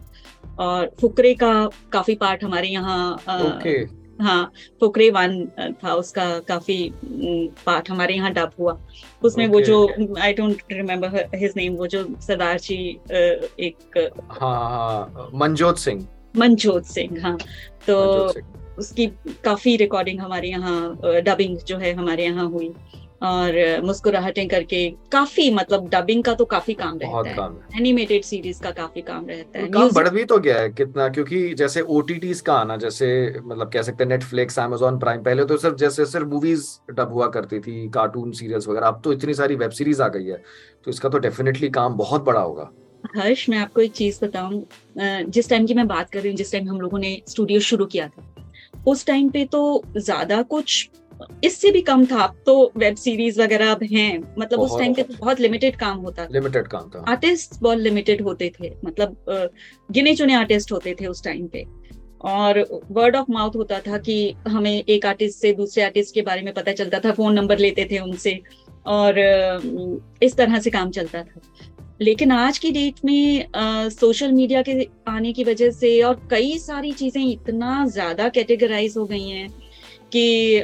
और 0.59 0.91
फुकरे 1.01 1.33
का 1.33 1.69
काफ़ी 1.91 2.15
पार्ट 2.15 2.43
हमारे 2.43 2.67
यहाँ 2.67 3.13
ओके। 3.13 3.77
हाँ 4.23 4.51
फुकरे 4.79 5.09
वन 5.09 5.45
था 5.83 5.93
उसका 5.93 6.27
काफ़ी 6.39 6.77
पार्ट 7.65 7.89
हमारे 7.89 8.13
यहाँ 8.15 8.31
डब 8.33 8.51
हुआ। 8.59 8.77
उसमें 9.23 9.45
okay, 9.45 9.53
वो 9.53 9.61
जो 9.61 10.15
I 10.19 10.33
don't 10.33 10.61
remember 10.71 11.29
his 11.35 11.53
name 11.57 11.75
वो 11.75 11.87
जो 11.87 12.03
सरदार 12.21 12.59
जी 12.59 12.77
एक 13.11 13.97
हाँ 14.31 14.55
हाँ 14.69 15.29
मनजोत 15.35 15.77
सिंह। 15.77 16.07
मनजोत 16.37 16.85
सिंह 16.87 17.21
हाँ। 17.21 17.37
तो 17.87 17.95
उसकी 18.77 19.07
काफ़ी 19.43 19.75
रिकॉर्डिंग 19.77 20.19
हमारे 20.19 20.49
यहाँ 20.49 21.21
डबिंग 21.23 21.57
जो 21.67 21.77
है 21.77 21.93
हमारे 21.93 22.23
यहाँ 22.23 22.49
हुई। 22.49 22.73
और 23.23 23.55
मुस्कुराहटें 23.83 24.47
करके 24.47 24.79
काफ़ी 25.11 25.49
मतलब 25.51 25.87
डबिंग 25.89 26.23
का 26.23 26.33
तो 26.33 26.45
काफ़ी 26.45 26.73
काम 26.73 26.97
रहता 26.97 27.29
है। 27.29 27.35
काम 27.35 27.53
है। 27.53 27.79
एनिमेटेड 27.79 28.23
सीरीज़ 28.23 28.61
का 28.61 28.71
काफ़ी 28.71 29.01
काम 29.01 29.25
रहता 29.27 29.59
है। 29.59 29.67
काम 29.67 29.89
बढ़ 29.93 30.09
भी 30.09 30.23
तो 30.25 30.37
गया 30.37 30.59
है 30.59 30.69
कितना? 30.71 31.07
क्योंकि 31.09 31.53
जैसे 31.53 31.81
ओटीटीज 31.81 32.41
का 32.41 32.53
आना 32.55 32.77
जैसे 32.77 33.07
मतलब 33.37 33.71
कह 33.73 33.81
सकते 33.81 34.03
हैं 34.03 34.09
नेटफ्लिक्स 34.09 34.59
amazon 34.59 34.99
प्राइम 34.99 35.23
पहले 35.23 35.45
तो 35.45 35.57
सिर्फ़ 35.57 35.75
जैसे 35.77 36.05
सिर्फ़ 36.05 36.27
मूवीज़ 36.27 36.67
डब 36.91 37.13
हुआ 37.13 37.27
करती 37.29 37.59
थी 37.59 37.87
कार्टून 37.89 38.31
सीरियल्स 38.33 38.67
वगैरह। 38.67 38.87
अब 38.87 39.01
तो 39.03 39.13
इतनी 39.13 39.33
सारी 39.33 39.55
वेब 39.55 39.71
सीरीज़ 39.71 40.01
आ 40.01 40.07
गई 40.07 40.25
है 40.25 40.41
तो 40.85 40.91
इसका 40.91 41.09
तो 41.09 41.17
डेफिनेटली 41.19 41.69
काम 41.71 41.95
बहुत 41.97 42.23
बड़ा 42.23 42.41
होगा। 42.41 42.71
हर्ष 43.15 43.47
मैं 43.49 43.57
आपको 43.57 43.81
एक 43.81 43.91
चीज़ 43.93 44.19
बताऊँ 44.23 44.65
जिस 45.29 45.49
टाइम 45.49 45.65
की 45.65 45.73
मैं 45.73 45.87
बात 45.87 46.09
कर 46.09 46.19
रही 46.19 46.29
हूँ 46.29 46.37
जिस 46.37 46.51
टाइम 46.51 46.69
हम 46.69 46.79
लोगों 46.81 46.99
ने 46.99 47.21
स्टूडियो 47.29 47.59
शुरू 47.61 47.85
किया 47.87 48.07
था 48.07 48.83
उस 48.87 49.05
टाइम 49.05 49.29
पे 49.29 49.43
तो 49.45 49.83
ज़्यादा 49.97 50.41
कुछ 50.43 50.89
इससे 51.43 51.71
भी 51.71 51.81
कम 51.81 52.05
था। 52.05 52.21
अब 52.23 52.35
तो 52.45 52.71
वेब 52.77 52.95
सीरीज़ 52.95 53.41
वगैरह 53.41 53.71
अब 53.71 53.83
हैं 53.83 54.17
मतलब 54.39 54.59
उस 54.59 54.77
टाइम 54.79 54.93
पे 54.93 55.03
तो 55.03 55.13
बहुत 55.13 55.39
लिमिटेड 55.39 55.75
काम 55.75 55.97
होता 55.99 56.25
था। 56.25 56.29
लिमिटेड 56.33 56.67
काम 56.67 56.89
था। 56.89 57.03
आर्टिस्ट 57.09 57.59
बहुत 57.61 57.77
लिमिटेड 57.79 58.21
होते 58.21 58.51
थे 58.59 58.73
मतलब 58.85 59.15
गिने 59.89 60.15
चुने 60.15 60.33
आर्टिस्ट 60.33 60.71
होते 60.71 60.95
थे 61.01 61.05
उस 61.07 61.23
टाइम 61.23 61.47
पे। 61.47 61.65
और 62.25 62.59
वर्ड 62.91 63.15
ऑफ़ 63.15 63.31
माउथ 63.31 63.55
होता 63.55 63.79
था 63.79 63.97
कि 63.99 64.35
हमें 64.47 64.71
एक 64.73 65.05
आर्टिस्ट 65.05 65.39
से 65.39 65.51
दूसरे 65.53 65.83
आर्टिस्ट 65.83 66.13
के 66.13 66.21
बारे 66.21 66.41
में 66.41 66.53
पता 66.53 66.71
चलता 66.73 66.99
था 66.99 67.11
फ़ोन 67.11 67.33
नंबर 67.33 67.59
लेते 67.59 67.87
थे 67.91 67.99
उनसे 67.99 68.39
और 68.87 69.19
इस 70.23 70.35
तरह 70.37 70.59
से 70.59 70.69
काम 70.69 70.91
चलता 70.91 71.23
था। 71.23 71.41
लेकिन 72.01 72.31
आज 72.31 72.57
की 72.57 72.71
डेट 72.71 72.95
में 73.05 73.45
आ, 73.55 73.89
सोशल 73.89 74.31
मीडिया 74.31 74.61
के 74.61 74.87
आने 75.07 75.31
की 75.33 75.43
वजह 75.43 75.69
से 75.71 76.01
और 76.03 76.27
कई 76.31 76.57
सारी 76.59 76.91
चीज़ें 76.91 77.21
इतना 77.25 77.85
ज़्यादा 77.87 78.27
कैटेगराइज 78.29 78.97
हो 78.97 79.05
गई 79.05 79.29
हैं 79.29 79.49
कि 80.15 80.61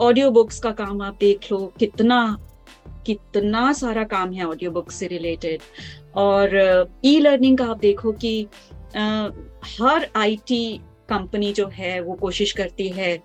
ऑडियो 0.00 0.30
बुक्स 0.30 0.58
का 0.60 0.70
काम 0.80 1.02
आप 1.02 1.16
देख 1.20 1.50
लो 1.52 1.58
कितना 1.78 2.20
कितना 3.06 3.72
सारा 3.72 4.04
काम 4.04 4.32
है 4.32 4.44
ऑडियो 4.46 4.70
बुक्स 4.70 4.94
से 4.98 5.06
रिलेटेड 5.06 5.60
और 6.24 6.56
ई 7.04 7.18
लर्निंग 7.20 7.58
का 7.58 7.66
आप 7.66 7.78
देखो 7.80 8.12
कि 8.12 8.42
अ, 8.96 9.30
हर 9.80 10.08
आईटी 10.16 10.64
कंपनी 11.08 11.52
जो 11.52 11.66
है 11.74 12.00
वो 12.00 12.14
कोशिश 12.14 12.52
करती 12.52 12.88
है 12.88 13.18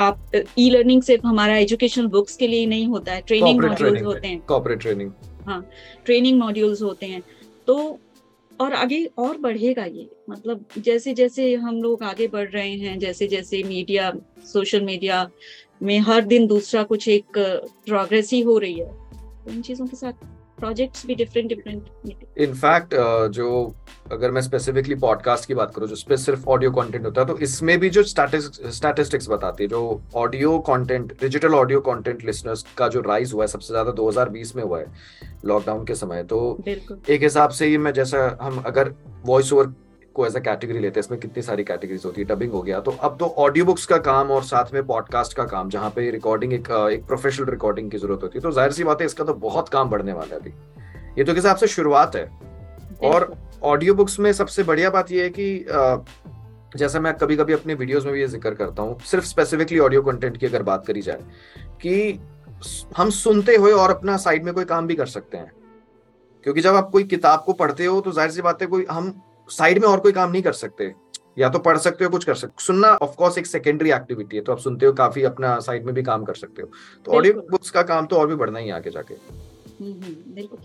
आप 0.00 0.30
ई 0.58 0.68
लर्निंग 0.70 1.02
सिर्फ़ 1.02 1.26
हमारा 1.26 1.56
एजुकेशनल 1.56 2.06
बुक्स 2.06 2.36
के 2.36 2.46
लिए 2.46 2.60
ही 2.60 2.66
नहीं 2.66 2.86
होता 2.88 3.12
है 3.12 3.20
ट्रेनिंग 3.26 3.64
मॉड्यूल्स 3.64 4.02
होते 4.02 4.28
हैं। 4.28 4.40
कॉर्पोरेट 4.48 4.80
ट्रेनिंग 4.80 5.10
ट्रेनिंग 6.04 6.38
मॉड्यूल्स 6.40 6.82
होते 6.82 7.06
हैं। 7.06 7.22
तो 7.66 7.98
और 8.60 8.72
आगे 8.72 9.04
और 9.18 9.36
बढ़ेगा 9.38 9.84
ये 9.84 10.08
मतलब 10.30 10.64
जैसे 10.78 11.14
जैसे 11.14 11.54
हम 11.54 11.82
लोग 11.82 12.02
आगे 12.02 12.26
बढ़ 12.28 12.48
रहे 12.50 12.72
हैं 12.72 12.98
जैसे 12.98 13.26
जैसे 13.26 13.62
मीडिया 13.62 14.12
सोशल 14.44 14.80
मीडिया 14.80 15.30
में 15.82 15.98
हर 15.98 16.24
दिन 16.24 16.46
दूसरा 16.46 16.82
कुछ 16.82 17.08
एक 17.08 17.38
प्रोग्रेस 17.86 18.32
ही 18.32 18.40
हो 18.40 18.58
रही 18.58 18.78
है। 18.78 18.86
तो 19.44 19.50
इन 19.50 19.62
चीज़ों 19.62 19.86
के 19.86 19.96
साथ 19.96 20.12
प्रोजेक्ट्स 20.60 21.06
भी 21.06 21.14
डिफरेंट 21.14 21.48
डिफरेंट 21.48 22.38
इनफैक्ट 22.38 22.94
जो 23.32 23.48
अगर 24.12 24.30
मैं 24.30 24.40
स्पेसिफिकली 24.42 24.94
पॉडकास्ट 24.96 25.46
की 25.48 25.54
बात 25.54 25.74
करूँ 25.74 25.88
जो 25.88 26.16
सिर्फ़ 26.16 26.48
ऑडियो 26.48 26.70
कंटेंट 26.70 27.04
होता 27.04 27.20
है 27.20 27.26
तो 27.26 27.38
इसमें 27.38 27.78
भी 27.80 27.90
जो 27.90 28.02
स्टैटिस्टिक्स 28.04 29.28
बताती 29.28 29.64
है 29.64 29.68
जो 29.68 29.80
audio 30.16 30.58
content 30.68 31.12
digital 31.20 31.54
audio 31.54 31.80
content 31.80 32.24
listeners 32.24 32.64
का 32.78 32.88
जो 32.88 33.00
राइज 33.00 33.32
हुआ 33.32 33.44
है 33.44 33.48
सबसे 33.48 33.72
ज़्यादा 33.72 33.92
2020 33.94 34.54
में 34.56 34.62
हुआ 34.62 34.78
है 34.78 34.86
लॉकडाउन 35.44 35.84
के 35.84 35.94
समय 35.94 36.22
तो 36.24 36.40
एक 36.68 37.22
हिसाब 37.22 37.50
से 37.50 37.68
ये 37.68 37.78
मैं 37.78 37.92
जैसा 37.92 38.26
हम 38.42 38.62
अगर 38.66 38.94
वॉइस 39.24 39.52
ओवर 39.52 39.72
को 40.18 40.26
एज 40.26 40.36
अ 40.36 40.40
कैटेगरी 40.40 40.78
लेते 40.78 41.00
हैं 41.00 41.04
इसमें 41.04 41.20
कितनी 41.20 41.42
सारी 41.42 41.64
कैटेगरीज 41.64 42.04
होती 42.04 42.20
है? 42.20 42.26
डबिंग 42.28 42.52
हो 42.52 42.62
गया। 42.62 42.80
तो 42.80 42.90
अब 42.90 43.16
तो 43.20 43.26
ऑडियो 43.38 43.64
बुक्स 43.64 43.86
का 43.86 43.98
काम 44.04 44.30
और 44.30 44.42
साथ 44.44 44.72
में 44.74 44.86
पॉडकास्ट 44.86 45.36
का 45.36 45.44
काम 45.46 45.68
जहाँ 45.70 45.90
पे 45.90 46.10
रिकॉर्डिंग 46.10 46.52
एक 46.52 46.70
एक 46.92 47.06
प्रोफेशनल 47.06 47.46
रिकॉर्डिंग 47.48 47.90
की 47.90 47.98
ज़रूरत 47.98 48.22
होती 48.22 48.38
है। 48.38 48.42
तो 48.42 48.50
ज़ाहिर 48.52 48.72
सी 48.72 48.84
बात 48.84 49.00
है 49.00 49.06
इसका 49.06 49.24
तो 49.24 49.34
बहुत 49.42 49.68
काम 49.68 49.90
बढ़ने 49.90 50.12
वाला 50.12 50.34
है 50.34 50.40
अभी। 50.40 50.50
ये 51.18 51.24
तो 51.24 51.34
किस 51.34 51.44
हिसाब 51.44 51.56
से 51.56 51.66
शुरुआत 51.68 52.16
है। 52.16 52.24
और 53.04 53.32
ऑडियो 53.64 53.94
बुक्स 53.94 54.18
में 54.20 54.32
सबसे 54.34 54.62
बढ़िया 54.64 54.90
बात 54.90 55.12
यह 55.12 55.22
है 55.22 55.30
कि 55.30 56.76
जैसा 56.76 57.00
मैं 57.00 57.12
कभी 57.14 57.36
कभी 57.36 57.52
अपने 57.52 57.74
वीडियोस 57.74 58.04
में 58.04 58.12
भी 58.14 58.20
ये 58.20 58.26
ज़िक्र 58.28 58.54
करता 58.54 58.82
हूँ 58.82 58.98
सिर्फ़ 59.00 59.24
स्पेसिफिकली 59.26 59.78
ऑडियो 59.80 60.02
कंटेंट 60.02 60.36
की 60.36 60.46
अगर 60.46 60.62
बात 60.62 60.86
करी 60.86 61.02
जाए 61.02 61.22
कि 61.82 62.18
हम 62.96 63.10
सुनते 63.12 63.54
हुए 63.56 63.72
और 63.74 63.90
अपना 63.90 64.16
साइड 64.16 64.44
में 64.44 64.52
कोई 64.54 64.64
काम 64.64 64.86
भी 64.86 64.94
कर 64.94 65.06
सकते 65.08 65.36
हैं। 65.36 65.52
क्योंकि 66.46 66.60
जब 66.60 66.74
आप 66.74 66.90
कोई 66.90 67.04
किताब 67.06 67.42
को 67.46 67.52
पढ़ते 67.54 67.84
हो 67.84 68.00
तो 68.00 68.12
ज़ाहिर 68.12 68.30
सी 68.30 68.42
बात 68.42 68.62
है 68.62 68.68
कोई 68.68 68.86
हम 68.90 69.10
साइड 69.50 69.78
में 69.78 69.88
और 69.88 70.00
कोई 70.00 70.12
काम 70.12 70.30
नहीं 70.30 70.42
कर 70.42 70.52
सकते। 70.54 70.92
या 71.38 71.48
तो 71.48 71.58
पढ़ 71.58 71.78
सकते 71.78 72.04
हो 72.04 72.10
कुछ 72.10 72.24
कर 72.24 72.34
सकते 72.34 72.52
हो। 72.52 72.64
सुनना 72.64 72.88
ऑफ़ 73.02 73.14
कोर्स 73.16 73.38
एक 73.38 73.46
सेकेंडरी 73.46 73.90
एक्टिविटी 73.92 74.36
है 74.36 74.42
तो 74.42 74.52
आप 74.52 74.58
सुनते 74.58 74.86
हो 74.86 74.92
काफ़ी 74.94 75.22
अपना 75.24 75.58
साइड 75.60 75.84
में 75.86 75.94
भी 75.94 76.02
काम 76.02 76.24
कर 76.24 76.34
सकते 76.34 76.62
हो। 76.62 76.70
तो 77.06 77.12
ऑडियो 77.12 77.34
बुक्स 77.50 77.70
का 77.70 77.82
काम 77.84 78.06
तो 78.06 78.16
और 78.16 78.26
भी 78.28 78.34
बढ़ना 78.34 78.58
ही 78.58 78.70
आगे 78.70 78.90
जाके। 78.90 79.14
हम्म, 79.14 79.92
हम्म, 79.94 80.34
बिल्कुल। 80.34 80.58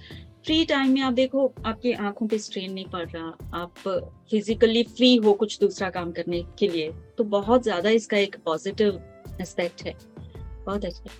फ्री 0.45 0.63
टाइम 0.65 0.91
में 0.91 1.01
आप 1.01 1.13
देखो 1.13 1.45
आपकी 1.65 1.91
आँखों 1.93 2.27
पे 2.27 2.37
स्ट्रेन 2.37 2.71
नहीं 2.73 2.85
पड़ 2.85 3.05
रहा। 3.05 3.61
आप 3.61 3.73
फिजिकली 4.31 4.83
फ्री 4.85 5.15
हो 5.15 5.33
कुछ 5.33 5.59
दूसरा 5.59 5.89
काम 5.89 6.11
करने 6.11 6.41
के 6.59 6.67
लिए 6.67 6.91
तो 7.17 7.23
बहुत 7.23 7.63
ज़्यादा 7.63 7.89
इसका 7.91 8.17
एक 8.17 8.35
पॉजिटिव 8.45 8.99
एस्पेक्ट 9.41 9.85
है। 9.85 9.95
बहुत 10.65 10.85
अच्छा। 10.85 11.11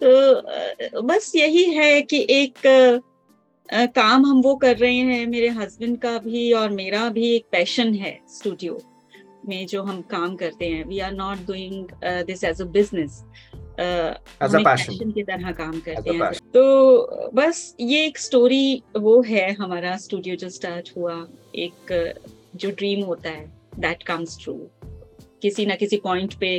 तो 0.00 1.02
बस 1.02 1.32
यही 1.36 1.64
है 1.70 2.00
कि 2.02 2.26
एक 2.30 2.66
आ, 3.72 3.86
काम 3.86 4.24
हम 4.26 4.40
वो 4.42 4.54
कर 4.56 4.76
रहे 4.76 4.96
हैं 4.96 5.26
मेरे 5.26 5.48
हस्बैंड 5.48 5.98
का 5.98 6.16
भी 6.18 6.52
और 6.52 6.70
मेरा 6.70 7.08
भी 7.08 7.34
एक 7.34 7.44
पैशन 7.52 7.94
है 7.94 8.18
स्टूडियो 8.28 8.80
में 9.48 9.66
जो 9.66 9.82
हम 9.82 10.00
काम 10.10 10.34
करते 10.36 10.68
हैं। 10.68 10.84
We 10.84 10.98
are 10.98 11.12
not 11.12 11.46
doing 11.46 11.86
this 12.26 12.44
as 12.44 12.60
a 12.62 12.64
business 12.76 13.22
passion 13.80 15.10
की 15.10 15.22
तरह 15.22 15.52
काम 15.52 15.78
करते 15.80 16.10
हैं। 16.10 16.30
तो 16.54 17.30
बस 17.34 17.74
ये 17.80 18.04
एक 18.06 18.18
स्टोरी 18.18 18.82
वो 18.98 19.20
है 19.22 19.50
हमारा 19.52 19.96
स्टूडियो 19.96 20.36
जो 20.36 20.48
स्टार्ट 20.48 20.90
हुआ। 20.96 21.14
एक 21.56 21.92
जो 22.56 22.70
ड्रीम 22.70 23.04
होता 23.04 23.30
है 23.30 23.44
दैट 23.78 24.02
कम्स 24.02 24.38
ट्रू 24.42 24.54
किसी 25.42 25.66
ना 25.66 25.74
किसी 25.74 25.96
पॉइंट 26.04 26.34
पे 26.34 26.50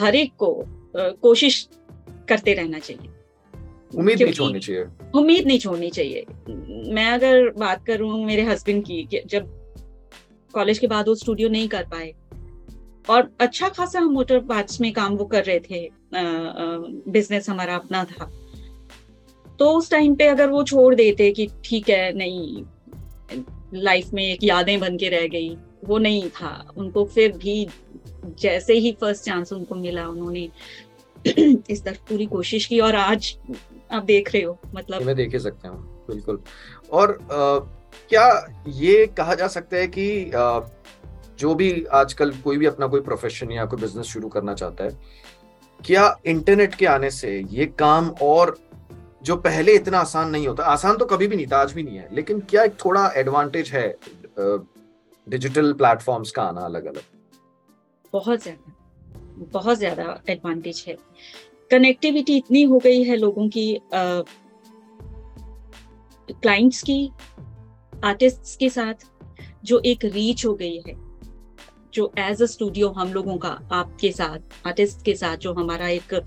हर 0.00 0.14
एक 0.14 0.32
को 0.38 0.52
कोशिश 0.96 1.68
करते 2.28 2.54
रहना 2.54 2.78
चाहिए। 2.78 3.10
उम्मीद 3.96 4.22
नहीं 4.22 4.32
छोड़नी 4.32 4.60
चाहिए। 4.60 4.84
उम्मीद 5.14 5.46
नहीं 5.46 5.58
छोड़नी 5.58 5.90
चाहिए। 5.90 6.24
मैं 6.94 7.10
अगर 7.10 7.48
बात 7.58 7.84
करूँ 7.86 8.24
मेरे 8.24 8.42
हस्बैंड 8.42 8.84
की 8.84 9.20
जब 9.26 9.50
कॉलेज 10.54 10.78
के 10.78 10.86
बाद 10.86 11.08
वो 11.08 11.14
स्टूडियो 11.14 11.48
नहीं 11.48 11.68
कर 11.68 11.84
पाए 11.84 12.12
और 13.10 13.30
अच्छा 13.40 13.68
खासा 13.68 13.98
हम 13.98 14.12
मोटर 14.12 14.38
पार्ट्स 14.40 14.80
में 14.80 14.92
काम 14.92 15.16
वो 15.16 15.24
कर 15.24 15.44
रहे 15.44 15.60
थे 15.60 15.88
बिज़नेस 17.10 17.48
हमारा 17.50 17.74
अपना 17.74 18.04
था 18.04 18.30
तो 19.58 19.70
उस 19.70 19.90
टाइम 19.90 20.14
पे 20.14 20.26
अगर 20.26 20.50
वो 20.50 20.62
छोड़ 20.64 20.94
देते 20.94 21.30
कि 21.30 21.48
ठीक 21.64 21.88
है 21.90 22.12
नहीं 22.12 22.64
लाइफ 23.74 24.12
में 24.14 24.24
एक 24.24 24.44
यादें 24.44 24.78
बन 24.80 24.96
के 24.96 25.08
रह 25.08 25.26
गई 25.26 25.56
वो 25.84 25.98
नहीं 25.98 26.28
था। 26.30 26.72
उनको 26.76 27.04
फिर 27.04 27.32
भी 27.32 27.68
जैसे 28.40 28.74
ही 28.74 28.92
फ़र्स्ट 28.92 29.24
चांस 29.24 29.52
उनको 29.52 29.74
मिला 29.74 30.06
उन्होंने 30.08 30.48
इस 31.70 31.84
तरफ़ 31.84 31.98
पूरी 31.98 32.26
कोशिश 32.26 32.66
की 32.66 32.80
और 32.80 32.94
आज 32.94 33.36
आप 33.90 34.02
देख 34.04 34.32
रहे 34.34 34.42
हो 34.42 34.58
मतलब। 34.74 35.02
मैं 35.02 35.14
देख 35.16 35.32
ही 35.32 35.38
सकते 35.40 35.68
हूँ 35.68 36.06
बिल्कुल। 36.08 36.40
और 36.92 37.12
आ, 37.12 37.58
क्या 38.10 38.46
ये 38.68 39.06
कहा 39.16 39.34
जा 39.34 39.48
सकता 39.48 39.76
है 39.76 39.86
कि 39.88 40.30
आ, 40.30 40.60
जो 41.38 41.54
भी 41.54 41.84
आजकल 41.94 42.30
कोई 42.44 42.56
भी 42.58 42.66
अपना 42.66 42.86
कोई 42.86 43.00
प्रोफेशन 43.02 43.50
या 43.52 43.64
कोई 43.64 43.80
बिज़नेस 43.80 44.06
शुरू 44.06 44.28
करना 44.28 44.54
चाहता 44.54 44.84
है 44.84 45.24
क्या 45.80 46.04
इंटरनेट 46.26 46.74
के 46.74 46.86
आने 46.86 47.10
से 47.10 47.38
ये 47.50 47.66
काम 47.78 48.08
और 48.22 48.56
जो 49.22 49.36
पहले 49.38 49.74
इतना 49.74 49.98
आसान 49.98 50.30
नहीं 50.30 50.46
होता 50.46 50.64
आसान 50.66 50.96
तो 50.96 51.04
कभी 51.04 51.26
भी 51.26 51.36
नहीं 51.36 51.46
था 51.46 51.58
आज 51.58 51.72
भी 51.72 51.82
नहीं 51.82 51.96
है 51.98 52.08
लेकिन 52.14 52.40
क्या 52.50 52.62
एक 52.64 52.74
थोड़ा 52.84 53.06
एडवांटेज 53.16 53.70
है 53.70 53.88
डिजिटल 54.38 55.72
प्लेटफॉर्म्स 55.74 56.30
का 56.30 56.42
आना 56.42 56.60
अलग 56.60 56.86
अलग 56.86 57.02
बहुत 58.12 58.42
ज़्यादा 58.42 58.72
बहुत 59.52 59.78
ज़्यादा 59.78 60.20
एडवांटेज 60.28 60.84
है। 60.88 60.96
कनेक्टिविटी 61.70 62.36
इतनी 62.36 62.62
हो 62.62 62.78
गई 62.78 63.02
है 63.02 63.16
लोगों 63.16 63.48
की 63.48 63.66
क्लाइंट्स 66.32 66.82
की 66.82 67.10
आर्टिस्ट्स 68.04 68.56
के 68.56 68.68
साथ 68.70 69.06
जो 69.64 69.80
एक 69.84 70.04
रीच 70.04 70.46
हो 70.46 70.54
गई 70.54 70.82
है 70.86 70.94
जो 71.94 72.12
एज 72.18 72.42
अ 72.42 72.46
स्टूडियो 72.46 72.88
हम 72.88 73.12
लोगों 73.12 73.36
का 73.38 73.58
आपके 73.72 74.10
साथ 74.12 74.66
आर्टिस्ट 74.66 75.04
के 75.04 75.14
साथ 75.14 75.36
जो 75.36 75.52
हमारा 75.54 75.88
एक 75.88 76.14
आ, 76.14 76.20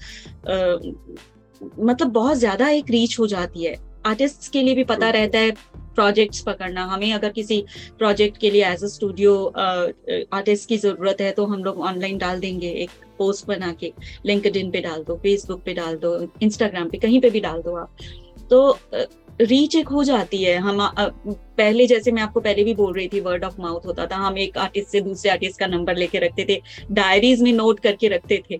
मतलब 1.83 2.07
बहुत 2.07 2.37
ज़्यादा 2.37 2.69
एक 2.69 2.89
रीच 2.89 3.19
हो 3.19 3.27
जाती 3.27 3.63
है। 3.63 3.75
आर्टिस्ट 4.05 4.51
के 4.53 4.61
लिए 4.61 4.75
भी 4.75 4.83
पता 4.85 5.09
रहता 5.09 5.39
है 5.39 5.51
प्रोजेक्ट्स 5.95 6.41
पकड़ना। 6.41 6.83
हमें 6.85 7.11
अगर 7.13 7.29
किसी 7.29 7.63
प्रोजेक्ट 7.97 8.37
के 8.37 8.49
लिए 8.51 8.65
एज 8.65 8.83
अ 8.83 8.87
स्टूडियो 8.87 9.35
आर्टिस्ट 10.33 10.67
की 10.69 10.77
ज़रूरत 10.77 11.21
है 11.21 11.31
तो 11.31 11.45
हम 11.45 11.63
लोग 11.63 11.79
ऑनलाइन 11.81 12.17
डाल 12.17 12.39
देंगे 12.39 12.69
एक 12.83 12.89
पोस्ट 13.17 13.47
बना 13.47 13.71
के। 13.73 13.91
लिंकड 14.25 14.71
पे 14.71 14.81
डाल 14.81 15.03
दो 15.03 15.15
फेसबुक 15.23 15.61
पे 15.63 15.73
डाल 15.73 15.95
दो 15.97 16.11
इंस्टाग्राम 16.41 16.89
पे 16.89 16.97
कहीं 16.97 17.21
पे 17.21 17.29
भी 17.29 17.39
डाल 17.39 17.61
दो 17.61 17.75
आप। 17.75 17.97
तो 18.49 18.77
रीच 19.41 19.75
एक 19.75 19.87
हो 19.87 20.03
जाती 20.03 20.43
है। 20.43 20.55
हम 20.57 20.77
पहले 21.57 21.85
जैसे 21.87 22.11
मैं 22.11 22.21
आपको 22.23 22.39
पहले 22.39 22.63
भी 22.63 22.73
बोल 22.73 22.93
रही 22.93 23.07
थी 23.07 23.19
वर्ड 23.19 23.43
ऑफ़ 23.43 23.59
माउथ 23.61 23.85
होता 23.85 24.05
था। 24.05 24.15
हम 24.17 24.37
एक 24.37 24.57
आर्टिस्ट 24.57 24.89
से 24.89 25.01
दूसरे 25.01 25.31
आर्टिस्ट 25.31 25.59
का 25.59 25.67
नंबर 25.67 25.95
लेके 25.95 26.19
रखते 26.19 26.45
थे। 26.49 26.61
डायरीज 26.91 27.41
में 27.41 27.51
नोट 27.53 27.79
करके 27.79 28.07
रखते 28.07 28.41
थे। 28.49 28.57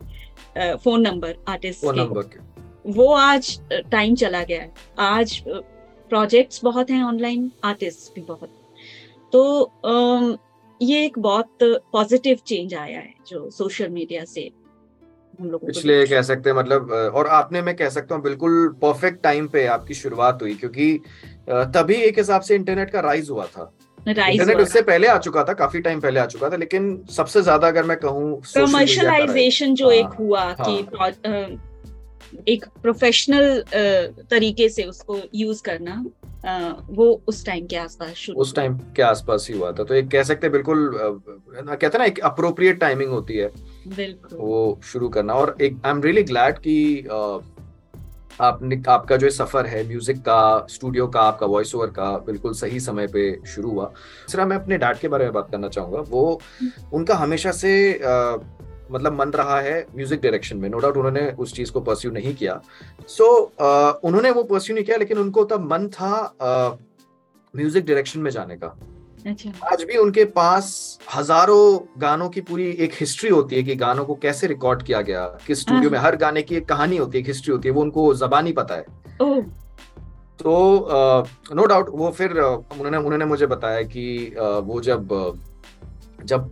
फ़ोन 0.76 1.02
नंबर 1.02 1.36
आर्टिस्ट 1.48 1.82
के। 1.86 2.48
वो 2.90 3.12
आज 3.14 3.60
टाइम 3.92 4.16
चला 4.16 4.44
गया 4.44 4.62
है। 4.62 4.72
आज 5.00 5.42
प्रोजेक्ट्स 5.48 6.64
बहुत 6.64 6.90
हैं 6.90 7.04
ऑनलाइन 7.04 7.52
आर्टिस्ट 7.66 8.14
भी 8.16 8.22
बहुत। 8.22 8.50
तो 9.34 10.40
ये 10.82 11.04
एक 11.06 11.20
बहुत 11.20 11.58
पॉजिटिव 11.64 12.38
चेंज 12.48 12.74
आया 12.76 13.00
है 13.00 13.14
जो 13.28 13.50
सोशल 13.50 13.90
मीडिया 13.90 14.24
से 14.26 14.50
हम 15.40 15.50
लोग 15.50 15.66
पिछले 15.66 16.06
कह 16.06 16.22
सकते 16.22 16.50
हैं 16.50 16.58
मतलब 16.58 16.92
और 17.16 17.28
आपने 17.34 17.62
मैं 17.62 17.76
कह 17.76 17.90
सकता 17.90 18.16
हूँ 18.16 18.24
बिल्कुल 18.24 18.68
परफेक्ट 18.82 19.22
टाइम 19.24 19.48
पे 19.48 19.66
आपकी 19.68 19.94
शुरुआत 19.94 20.42
हुई 20.42 20.56
क्योंकि 20.56 20.92
तभी 21.50 21.96
एक 22.04 22.18
हिसाब 22.18 22.42
से 22.42 22.56
इंटरनेट 22.56 22.90
का 22.90 23.00
राइज 23.00 23.30
हुआ 23.30 23.46
था। 23.48 23.72
इंटरनेट 24.08 24.58
उससे 24.58 24.82
पहले 24.82 25.08
आ 25.08 25.18
चुका 25.20 25.44
था 25.44 25.54
काफ़ी 25.54 25.80
टाइम 25.82 26.02
पहले 26.02 26.20
आ 26.20 26.26
चुका 26.26 26.50
था 26.50 26.56
लेकिन 26.56 26.96
सबसे 27.12 27.42
ज़्यादा 27.42 27.68
अगर 27.68 27.84
मैं 27.84 27.98
कहूँ 27.98 28.36
कमर्शलाइजेशन 28.56 29.76
जो 29.76 29.92
एक 29.92 30.06
हाँ, 30.06 30.16
हुआ 30.20 30.44
हाँ, 30.44 30.56
कि 30.60 31.58
एक 32.48 32.66
प्रोफेशनल 32.82 33.64
तरीके 34.30 34.70
से 34.70 34.84
उसको 34.84 35.20
यूज़ 35.36 35.62
करना 35.64 36.04
वो 36.90 37.06
उस 37.28 37.46
टाइम 37.46 37.66
के 37.68 37.76
आसपास 37.76 38.14
शुरू 38.16 38.42
उस 38.42 38.54
टाइम 38.56 38.78
के 38.96 39.02
आसपास 39.04 39.48
ही 39.50 39.58
हुआ 39.58 39.72
था। 39.72 39.84
तो 39.84 39.94
एक 39.94 40.10
कह 40.12 40.24
सकते 40.24 40.48
हैं 40.48 40.52
बिल्कुल 40.52 40.90
ना 40.96 41.76
कहते 41.76 41.86
हैं 41.88 42.00
ना 42.00 42.06
एक 42.06 42.20
अप्रोप्रिएट 42.26 42.80
टाइमिंग 42.80 43.12
होती 43.12 43.38
है। 43.38 43.48
बिल्कुल। 43.96 44.38
वो 44.40 44.80
शुरू 44.84 45.10
करना। 45.10 45.34
और 45.34 45.56
एक 45.62 45.82
आई 45.86 45.92
एम 45.92 46.02
रियली 46.04 46.24
ग्लैड 46.24 46.60
कि 46.60 47.08
आपने 48.42 48.82
आपका 48.90 49.16
जो 49.18 49.30
सफ़र 49.30 49.66
है 49.66 49.84
म्यूज़िक 49.88 50.18
का 50.20 50.68
स्टूडियो 50.70 51.08
का 51.08 51.22
आपका 51.22 51.46
वॉइस 51.46 51.74
ओवर 51.76 51.88
का 51.90 52.12
बिल्कुल 52.26 52.54
सही 52.54 52.80
समय 52.80 53.08
पे 53.08 53.24
शुरू 53.48 53.72
हुआ। 53.72 53.92
सिर्फ़ 54.28 54.48
मैं 54.48 54.58
अपने 54.58 54.78
डैड 54.78 54.98
के 54.98 55.08
बारे 55.08 55.26
में 55.26 55.34
बात 55.34 55.50
करना 55.52 55.70
चाहूँगा। 55.70 56.04
वो 56.10 56.40
हम्म। 56.62 56.96
उनका 56.98 57.16
हमेशा 57.16 57.52
से 57.52 57.72
आ, 57.94 58.38
मतलब 58.92 59.20
मन 59.20 59.30
रहा 59.32 59.60
है 59.62 59.86
म्यूज़िक 59.96 60.22
डायरेक्शन 60.22 60.58
में. 60.58 60.70
नो 60.70 60.80
डाउट 60.80 60.98
उन्होंने 60.98 61.30
उस 61.40 61.54
चीज़ 61.54 61.72
को 61.72 61.82
परस्यू 61.82 62.12
नहीं 62.12 62.36
किया. 62.36 62.62
सो 63.08 63.26
so, 63.26 63.62
uh, 63.62 63.94
उन्होंने 64.04 64.32
वो 64.32 64.44
परस्यू 64.44 64.76
नहीं 64.76 64.86
किया 64.86 64.98
लेकिन 64.98 65.18
उनको 65.18 65.44
तब 65.46 65.72
मन 65.74 65.88
था 65.88 66.36
म्यूज़िक 67.54 67.84
uh, 67.84 67.88
डायरेक्शन 67.88 68.20
में 68.20 68.32
जाने 68.32 68.58
का. 68.58 68.76
अच्छा। 69.28 69.52
आज 69.74 69.84
भी 69.84 69.98
उनके 69.98 70.24
पास 70.26 71.00
हज़ारों 71.16 71.80
गानों 72.02 72.30
की 72.30 72.42
पूरी 72.42 72.70
एक 72.72 72.94
हिस्ट्री 73.00 73.30
होती 73.30 73.56
है 73.56 73.64
कि 73.64 73.76
गानों 73.76 74.06
को 74.06 74.16
कैसे 74.16 74.48
रिकॉर्ड 74.48 74.84
किया 74.84 75.02
गया 75.02 75.26
किस 75.48 75.62
स्टूडियो 75.62 75.90
हाँ। 75.90 75.92
में 75.92 76.00
हर 76.00 76.16
गाने 76.16 76.42
की 76.42 76.56
एक 76.56 76.68
कहानी 76.68 76.98
होती 76.98 77.18
है 77.18 77.22
एक 77.22 77.28
हिस्ट्री 77.28 77.52
होती 77.52 77.68
है 77.68 77.74
वो 77.76 77.82
उनको 77.82 78.14
जबानी 78.14 78.52
पता 78.52 78.76
है. 78.76 78.86
तो 80.40 80.52
नो 81.54 81.62
uh, 81.62 81.68
डाउट 81.70 81.90
no 81.90 81.96
वो 81.96 82.12
फिर 82.12 82.32
uh, 82.32 82.56
उन्होंने 82.74 82.98
उन्होंने 82.98 83.26
मुझे 83.26 83.48
बताया 83.48 83.82
कि 83.82 84.06
uh, 84.40 84.62
वो 84.64 84.82
जब 84.82 85.08
जब 86.24 86.50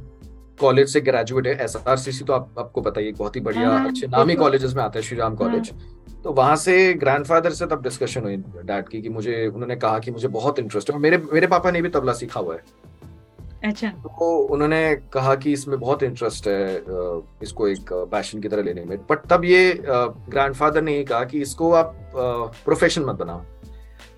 कॉलेज 0.59 0.89
से 0.89 1.01
ग्रेजुएट 1.01 1.47
है 1.47 1.63
एस 1.63 1.75
आर 1.77 1.97
सी 1.97 2.11
सी 2.11 2.25
तो 2.25 2.33
आप, 2.33 2.49
आपको 2.59 2.81
बताइए 2.81 3.11
बहुत 3.11 3.35
ही 3.35 3.41
बढ़िया 3.41 3.69
हाँ, 3.69 3.87
अच्छे 3.87 4.07
नामी 4.07 4.35
कॉलेजेस 4.35 4.73
में 4.75 4.83
आते 4.83 4.99
हैं 4.99 5.05
श्री 5.05 5.17
राम 5.17 5.35
कॉलेज 5.35 5.71
हाँ। 5.71 6.21
तो 6.23 6.31
वहाँ 6.33 6.55
से 6.55 6.93
ग्रैंडफादर 6.95 7.51
से 7.51 7.65
तब 7.65 7.83
डिस्कशन 7.83 8.21
हुई 8.21 8.37
डैड 8.37 8.87
की 8.89 9.01
कि 9.01 9.09
मुझे 9.09 9.45
उन्होंने 9.47 9.75
कहा 9.75 9.99
कि 9.99 10.11
मुझे 10.11 10.27
बहुत 10.29 10.59
इंटरेस्ट 10.59 10.91
है 10.91 10.97
मेरे 10.99 11.17
मेरे 11.33 11.47
पापा 11.47 11.71
ने 11.71 11.81
भी 11.81 11.89
तबला 11.89 12.13
सीखा 12.13 12.39
हुआ 12.39 12.55
है। 12.55 12.63
अच्छा। 13.63 13.87
तो 13.89 14.37
उन्होंने 14.53 14.95
कहा 15.13 15.35
कि 15.35 15.51
इसमें 15.53 15.79
बहुत 15.79 16.03
इंटरेस्ट 16.03 16.47
है 16.47 16.81
इसको 17.43 17.67
एक 17.67 17.93
पैशन 18.11 18.41
की 18.41 18.47
तरह 18.47 18.63
लेने 18.63 18.83
में। 18.85 18.97
बट 19.09 19.25
तब 19.29 19.45
ये 19.45 19.79
ग्रैंडफादर 19.83 20.81
ने 20.81 20.97
ही 20.97 21.03
कहा 21.03 21.23
कि 21.23 21.41
इसको 21.41 21.71
आप 21.73 21.95
प्रोफेशन 22.65 23.05
मत 23.05 23.15
बनाओ 23.15 23.41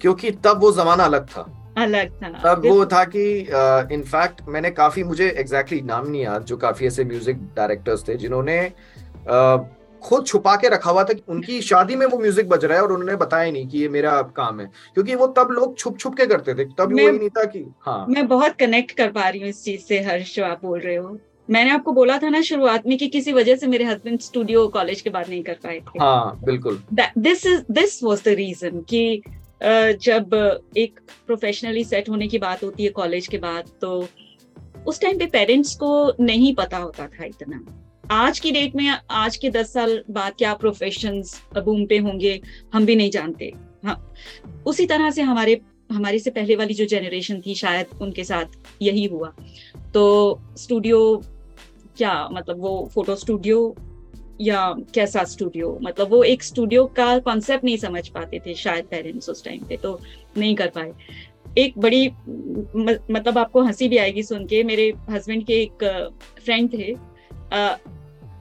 क्योंकि 0.01 0.31
तब 0.45 0.61
वो 0.61 0.71
जमाना 0.71 1.03
अलग 1.03 1.27
था। 1.27 1.45
अलग 1.79 2.11
था। 2.23 2.29
तब 2.43 2.65
वो 2.65 2.85
था 2.85 3.03
कि 3.05 3.23
इनफैक्ट 3.93 4.41
uh, 4.41 4.47
मैंने 4.47 4.71
काफ़ी 4.73 5.03
मुझे 5.03 5.27
एग्जैक्टली 5.27 5.77
exactly 5.77 5.87
नाम 5.87 6.07
नहीं 6.11 6.21
याद 6.21 6.43
जो 6.43 6.57
काफ़ी 6.57 6.87
ऐसे 6.87 7.03
म्यूज़िक 7.05 7.37
डायरेक्टर्स 7.57 8.07
थे 8.07 8.15
जिन्होंने 8.17 8.61
uh, 9.31 9.59
खुद 10.01 10.25
छुपा 10.25 10.55
के 10.55 10.69
रखा 10.69 10.91
हुआ 10.91 11.03
था 11.03 11.13
कि 11.13 11.23
उनकी 11.29 11.61
शादी 11.61 11.95
में 11.95 12.05
वो 12.05 12.17
म्यूज़िक 12.17 12.49
बज 12.49 12.65
रहा 12.65 12.77
है 12.77 12.83
और 12.83 12.91
उन्होंने 12.93 13.15
बताया 13.15 13.51
नहीं 13.51 13.67
कि 13.67 13.77
ये 13.77 13.87
मेरा 13.89 14.21
काम 14.35 14.59
है। 14.59 14.65
क्योंकि 14.93 15.15
वो 15.15 15.27
तब 15.37 15.47
लोग 15.51 15.77
छुप 15.77 15.97
छुप 15.99 16.15
के 16.15 16.25
करते 16.25 16.53
थे 16.53 16.65
तब 16.77 16.91
वो 16.91 17.09
नहीं 17.09 17.29
था 17.29 17.43
कि 17.45 17.65
हाँ। 17.85 18.05
मैं 18.09 18.27
बहुत 18.27 18.55
कनेक्ट 18.59 18.91
कर 18.97 19.11
पा 19.11 19.27
रही 19.29 19.41
हूँ 19.41 19.49
इस 19.49 19.63
चीज़ 19.63 19.81
से 19.81 19.99
हर्ष 20.03 20.35
जो 20.35 20.45
आप 20.45 20.61
बोल 20.63 20.79
रहे 20.79 20.95
हो। 20.95 21.17
मैंने 21.49 21.71
आपको 21.71 21.91
बोला 21.93 22.17
था 22.17 22.29
ना 22.29 22.41
शुरुआत 22.41 22.87
में 22.87 22.97
कि 22.97 23.07
किसी 23.07 23.33
वजह 23.33 23.55
से 23.55 23.67
मेरे 23.67 23.85
हस्बैंड 23.85 24.19
स्टूडियो 24.19 24.67
कॉलेज 24.69 25.01
के 25.01 25.09
बाद 25.09 25.29
नहीं 25.29 25.43
कर 25.43 25.57
पाए 25.63 25.79
थे। 25.79 25.99
हाँ 25.99 26.39
बिल्कुल। 26.43 26.81
This 26.93 27.45
is 27.45 27.61
this 27.71 28.03
was 28.03 28.21
the 28.25 28.35
reason 28.37 28.81
कि 28.89 29.21
जब 29.61 30.33
एक 30.77 30.99
प्रोफेशनली 31.27 31.83
सेट 31.83 32.09
होने 32.09 32.27
की 32.27 32.37
बात 32.39 32.63
होती 32.63 32.83
है 32.83 32.89
कॉलेज 32.91 33.27
के 33.27 33.37
बाद 33.37 33.69
तो 33.81 34.07
उस 34.87 35.01
टाइम 35.01 35.17
पे 35.19 35.25
पेरेंट्स 35.27 35.75
को 35.75 36.13
नहीं 36.19 36.53
पता 36.55 36.77
होता 36.77 37.07
था 37.07 37.25
इतना। 37.25 37.63
आज 38.11 38.39
की 38.39 38.51
डेट 38.51 38.75
में, 38.75 38.87
आज 39.11 39.35
के 39.37 39.49
दस 39.49 39.73
साल 39.73 40.03
बाद 40.09 40.33
क्या 40.37 40.53
प्रोफेशन 40.53 41.21
बूम 41.55 41.85
पे 41.85 41.97
होंगे, 41.97 42.39
हम 42.73 42.85
भी 42.85 42.95
नहीं 42.95 43.11
जानते। 43.11 43.51
हाँ 43.85 44.13
उसी 44.65 44.85
तरह 44.85 45.11
से 45.11 45.21
हमारे 45.21 45.59
हमारे 45.91 46.19
से 46.19 46.29
पहले 46.29 46.55
वाली 46.55 46.73
जो 46.73 46.85
जनरेशन 46.85 47.41
थी, 47.41 47.55
शायद 47.55 47.99
उनके 48.01 48.23
साथ 48.23 48.81
यही 48.81 49.05
हुआ। 49.05 49.33
तो 49.93 50.39
स्टूडियो 50.57 51.21
क्या 51.97 52.27
मतलब 52.31 52.59
वो 52.61 52.89
फ़ोटो 52.93 53.15
स्टूडियो 53.15 53.75
या 54.41 54.73
कैसा 54.95 55.23
स्टूडियो 55.23 55.77
मतलब 55.83 56.09
वो 56.09 56.23
एक 56.23 56.43
स्टूडियो 56.43 56.85
का 56.95 57.17
कॉन्सेप्ट 57.19 57.63
नहीं 57.63 57.77
समझ 57.77 58.07
पाते 58.07 58.39
थे 58.45 58.53
शायद 58.55 58.85
पेरेंट्स 58.85 59.29
उस 59.29 59.43
टाइम 59.45 59.63
पे 59.69 59.77
तो 59.77 59.99
नहीं 60.37 60.55
कर 60.55 60.67
पाए। 60.67 60.91
एक 61.57 61.77
बड़ी 61.77 62.07
मतलब 62.07 63.37
आपको 63.37 63.61
हँसी 63.63 63.87
भी 63.89 63.97
आएगी 63.97 64.23
सुन 64.23 64.45
के। 64.45 64.63
मेरे 64.63 64.91
हस्बैंड 65.09 65.45
के 65.45 65.53
एक 65.53 65.83
फ्रेंड 66.43 66.73
थे। 66.73 66.95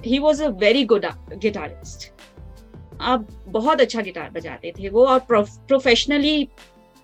He 0.08 0.18
was 0.18 0.42
a 0.42 0.48
very 0.58 0.84
good 0.84 1.06
guitarist 1.34 2.10
आप 3.00 3.26
बहुत 3.48 3.80
अच्छा 3.80 4.00
गिटार 4.02 4.30
बजाते 4.30 4.72
थे। 4.78 4.88
वो 4.88 5.06
और 5.06 5.18
प्रोफेशनली 5.28 6.48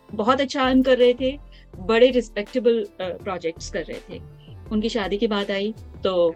बहुत 0.08 0.40
अच्छा 0.40 0.62
अर्न 0.62 0.82
कर 0.82 0.98
रहे 0.98 1.14
थे। 1.14 1.36
बड़े 1.74 2.10
रिस्पेक्टेबल 2.10 2.84
प्रोजेक्ट्स 3.00 3.70
कर 3.70 3.82
रहे 3.82 4.00
थे। 4.10 4.20
उनकी 4.72 4.88
शादी 4.88 5.16
की 5.18 5.26
बात 5.26 5.50
आई 5.50 5.72
तो 6.04 6.34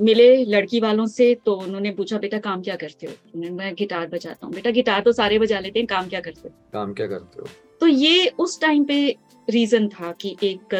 मिले 0.00 0.44
लड़की 0.44 0.80
वालों 0.80 1.06
से 1.06 1.34
तो 1.46 1.54
उन्होंने 1.56 1.90
पूछा 1.90 2.18
बेटा 2.18 2.38
काम 2.38 2.62
क्या 2.62 2.76
करते 2.76 3.06
हो? 3.06 3.12
मैं 3.52 3.74
गिटार 3.74 4.06
बजाता 4.06 4.46
हूँ। 4.46 4.54
बेटा 4.54 4.70
गिटार 4.70 5.00
तो 5.00 5.12
सारे 5.12 5.38
बजा 5.38 5.58
लेते 5.60 5.78
हैं 5.78 5.86
काम 5.88 6.08
क्या 6.08 6.20
करते 6.20 6.48
हो? 6.48 6.54
काम 6.72 6.92
क्या 6.94 7.06
करते 7.06 7.40
हो? 7.40 7.46
तो 7.80 7.86
ये 7.86 8.26
उस 8.38 8.60
टाइम 8.60 8.84
पे 8.84 9.16
रीजन 9.48 9.88
था 9.88 10.12
कि 10.20 10.36
एक 10.42 10.74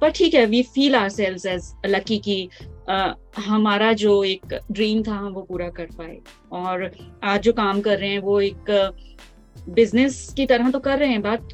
पर 0.00 0.10
ठीक 0.10 0.34
है 0.34 0.44
we 0.46 0.62
feel 0.64 0.94
ourselves 1.10 1.46
as 1.46 1.72
lucky 1.86 2.18
की 2.18 2.48
आ, 2.88 3.12
हमारा 3.38 3.92
जो 3.94 4.22
एक 4.24 4.54
ड्रीम 4.70 5.02
था 5.02 5.14
हम 5.14 5.32
वो 5.32 5.42
पूरा 5.42 5.68
कर 5.70 5.88
पाए। 5.98 6.18
और 6.52 6.90
आज 7.24 7.40
जो 7.42 7.52
काम 7.52 7.80
कर 7.80 7.98
रहे 7.98 8.10
हैं 8.10 8.18
वो 8.20 8.40
एक 8.40 8.70
बिज़नेस 9.68 10.32
की 10.36 10.46
तरह 10.46 10.70
तो 10.70 10.78
कर 10.80 10.98
रहे 10.98 11.08
हैं 11.08 11.22
बट 11.22 11.52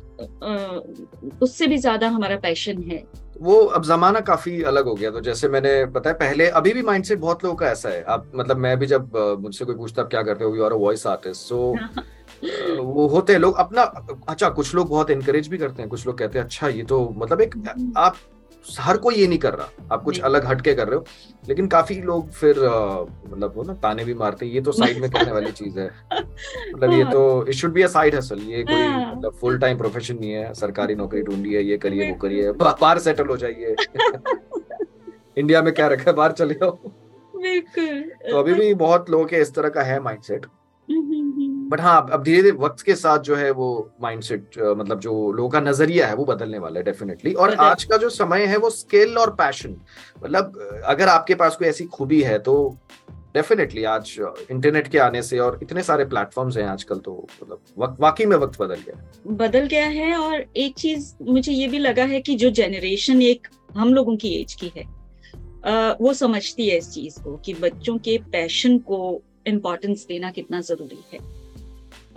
उससे 1.43 1.67
भी 1.67 1.77
ज़्यादा 1.79 2.09
हमारा 2.09 2.37
पैशन 2.39 2.83
है। 2.83 3.03
वो 3.41 3.55
अब 3.77 3.85
जमाना 3.85 4.21
काफ़ी 4.21 4.63
अलग 4.63 4.87
हो 4.87 4.95
गया। 4.95 5.11
तो 5.11 5.21
जैसे 5.21 5.49
मैंने 5.49 5.85
बताया 5.87 6.15
पहले 6.17 6.49
अभी 6.51 6.73
भी 6.75 6.83
माइंडसेट 6.83 7.19
बहुत 7.19 7.45
लोगों 7.45 7.57
का 7.57 7.67
ऐसा 7.67 7.89
है। 7.89 8.03
आप 8.05 8.31
मतलब 8.35 8.57
मैं 8.57 8.79
भी 8.79 8.87
जब 8.87 9.17
मुझसे 9.41 9.65
कोई 9.65 9.75
पूछता 9.75 10.03
क्या 10.05 10.23
करते 10.23 10.45
हो? 10.45 10.55
You 10.57 10.65
are 10.65 10.73
a 10.73 10.77
voice 10.77 11.07
artist 11.07 11.49
so 11.49 11.75
वो 12.83 13.07
होते 13.09 13.33
हैं 13.33 13.41
लोग 13.41 13.57
अपना 13.59 13.83
अच्छा 14.29 14.49
कुछ 14.51 14.75
लोग 14.75 14.89
बहुत 14.89 15.11
इनकरेज 15.11 15.49
भी 15.49 15.59
करते 15.59 15.83
हैं। 15.83 15.91
कुछ 15.91 16.07
लोग 16.07 16.19
कहते 16.19 16.39
हैं 16.39 16.45
अच्छा 16.45 16.69
ये 16.69 16.83
तो 16.85 17.09
मतलब 17.19 17.41
एक 17.41 17.57
हम्म। 17.57 17.93
आप 17.97 18.17
हर 18.81 18.97
कोई 18.97 19.15
ये 19.15 19.27
नहीं 19.27 19.39
कर 19.39 19.55
रहा। 19.55 19.95
आप 19.95 20.03
कुछ 20.03 20.21
अलग 20.21 20.47
हटके 20.47 20.75
कर 20.75 20.89
रहे 20.89 20.97
हो। 20.97 21.05
लेकिन 21.49 21.67
काफ़ी 21.67 22.01
लोग 22.03 22.31
फिर 22.31 22.59
मतलब 23.29 23.53
वो 23.57 23.63
ना 23.63 23.75
ताने 23.75 24.05
भी 24.05 24.15
मारते 24.15 24.47
हैं। 24.47 24.53
ये 24.53 24.61
तो 24.61 24.73
साइड 24.73 24.99
में 24.99 25.11
करने 25.11 25.33
वाली 25.33 25.53
चीज़ 25.53 25.79
है। 25.79 25.91
मतलब 26.75 26.93
ये 26.93 27.05
तो 27.05 27.47
it 27.47 27.55
should 27.55 27.73
be 27.73 27.83
a 27.83 27.87
side 27.87 28.15
hustle 28.15 28.39
ये 28.39 28.63
कोई 28.63 28.83
हाँ। 28.83 29.15
मतलब 29.17 29.33
फुल 29.33 29.59
टाइम 29.59 29.79
प्रोफेशन 29.79 30.19
नहीं 30.21 30.31
है। 30.31 30.55
सरकारी 30.55 30.95
नौकरी 30.95 31.23
ढूंढी 31.23 31.55
है 31.55 31.65
ये 31.65 31.77
करिए 31.77 32.11
वो 32.11 32.17
करिए। 32.17 32.53
बाहर 32.53 32.99
सेटल 32.99 33.27
हो 33.27 33.37
जाइए। 33.37 33.77
इंडिया 35.39 35.63
में 35.63 35.75
क्या 35.75 35.87
रखा 35.89 36.11
है? 36.11 36.17
बाहर 36.17 36.33
चले 36.33 36.55
जाओ। 36.55 36.79
तो 38.31 38.39
अभी 38.39 38.55
भी 38.55 38.75
बहुत 38.75 39.11
लोगों 39.11 39.27
के 39.27 39.37
इस 39.37 39.55
तरह 39.55 39.69
का 39.69 39.83
है 39.83 40.01
माइंडसेट 40.01 40.47
बट 41.69 41.81
हाँ 41.81 42.09
अब 42.13 42.23
धीरे 42.23 42.43
धीरे 42.43 42.57
वक्त 42.57 42.81
के 42.83 42.95
साथ 42.95 43.19
जो 43.19 43.37
है 43.37 43.51
वो 43.51 43.93
माइंडसेट 44.03 44.59
मतलब 44.59 45.01
जो 45.01 45.33
लोगों 45.33 45.51
का 45.51 45.61
नज़रिया 45.61 46.07
है 46.07 46.15
वो 46.15 46.25
बदलने 46.25 46.59
वाला 46.59 46.79
है 46.79 46.85
डेफिनेटली 46.85 47.33
और 47.33 47.55
आज 47.55 47.85
का 47.85 47.97
जो 47.97 48.09
समय 48.09 48.45
है 48.45 48.57
वो 48.57 48.71
स्किल 48.71 49.19
और 49.19 49.31
पैशन 49.35 49.77
मतलब 50.25 50.83
अगर 50.85 51.09
आपके 51.09 51.35
पास 51.35 51.57
कोई 51.57 51.69
ऐसी 51.69 51.85
खूबी 51.85 52.23
है 52.23 52.39
तो 52.39 52.79
डेफिनेटली 53.35 53.85
आज 53.85 54.15
इंटरनेट 54.51 54.89
के 54.89 54.99
आने 54.99 55.23
से 55.23 55.39
और 55.39 55.59
इतने 55.63 55.83
सारे 55.83 56.05
प्लेटफॉर्म्स 56.05 56.57
हैं 56.57 56.67
आजकल 56.67 56.99
तो 56.99 57.27
मतलब 57.43 57.97
वाकई 58.01 58.27
में 58.27 58.37
वक्त 58.37 58.61
बदल 58.61 58.75
गया 58.75 59.11
बदल 59.27 59.67
गया 59.67 59.87
है 59.87 60.17
और 60.17 60.45
एक 60.57 60.75
चीज़ 60.75 61.15
मुझे 61.23 61.53
ये 61.53 61.69
भी 61.69 61.79
लगा 61.79 62.05
है 62.05 62.21
कि 62.21 62.35
जो 62.35 62.51
जनरेशन 62.51 63.23
एक 63.23 63.49
हम 63.77 63.95
लोगों 63.95 64.17
की 64.17 64.29
एज 64.29 64.55
की 64.55 64.73
है 64.77 64.85
वो 66.01 66.13
समझती 66.15 66.69
है 66.69 66.77
इस 66.79 66.91
चीज़ 66.91 67.23
को 67.23 67.37
कि 67.37 67.55
बच्चों 67.55 67.99
के 67.99 68.19
पैशन 68.19 68.79
को 68.79 69.23
इम्पोर्टेंस 69.47 70.05
देना 70.09 70.31
कितना 70.31 70.61
ज़रूरी 70.61 71.05
है। 71.13 71.19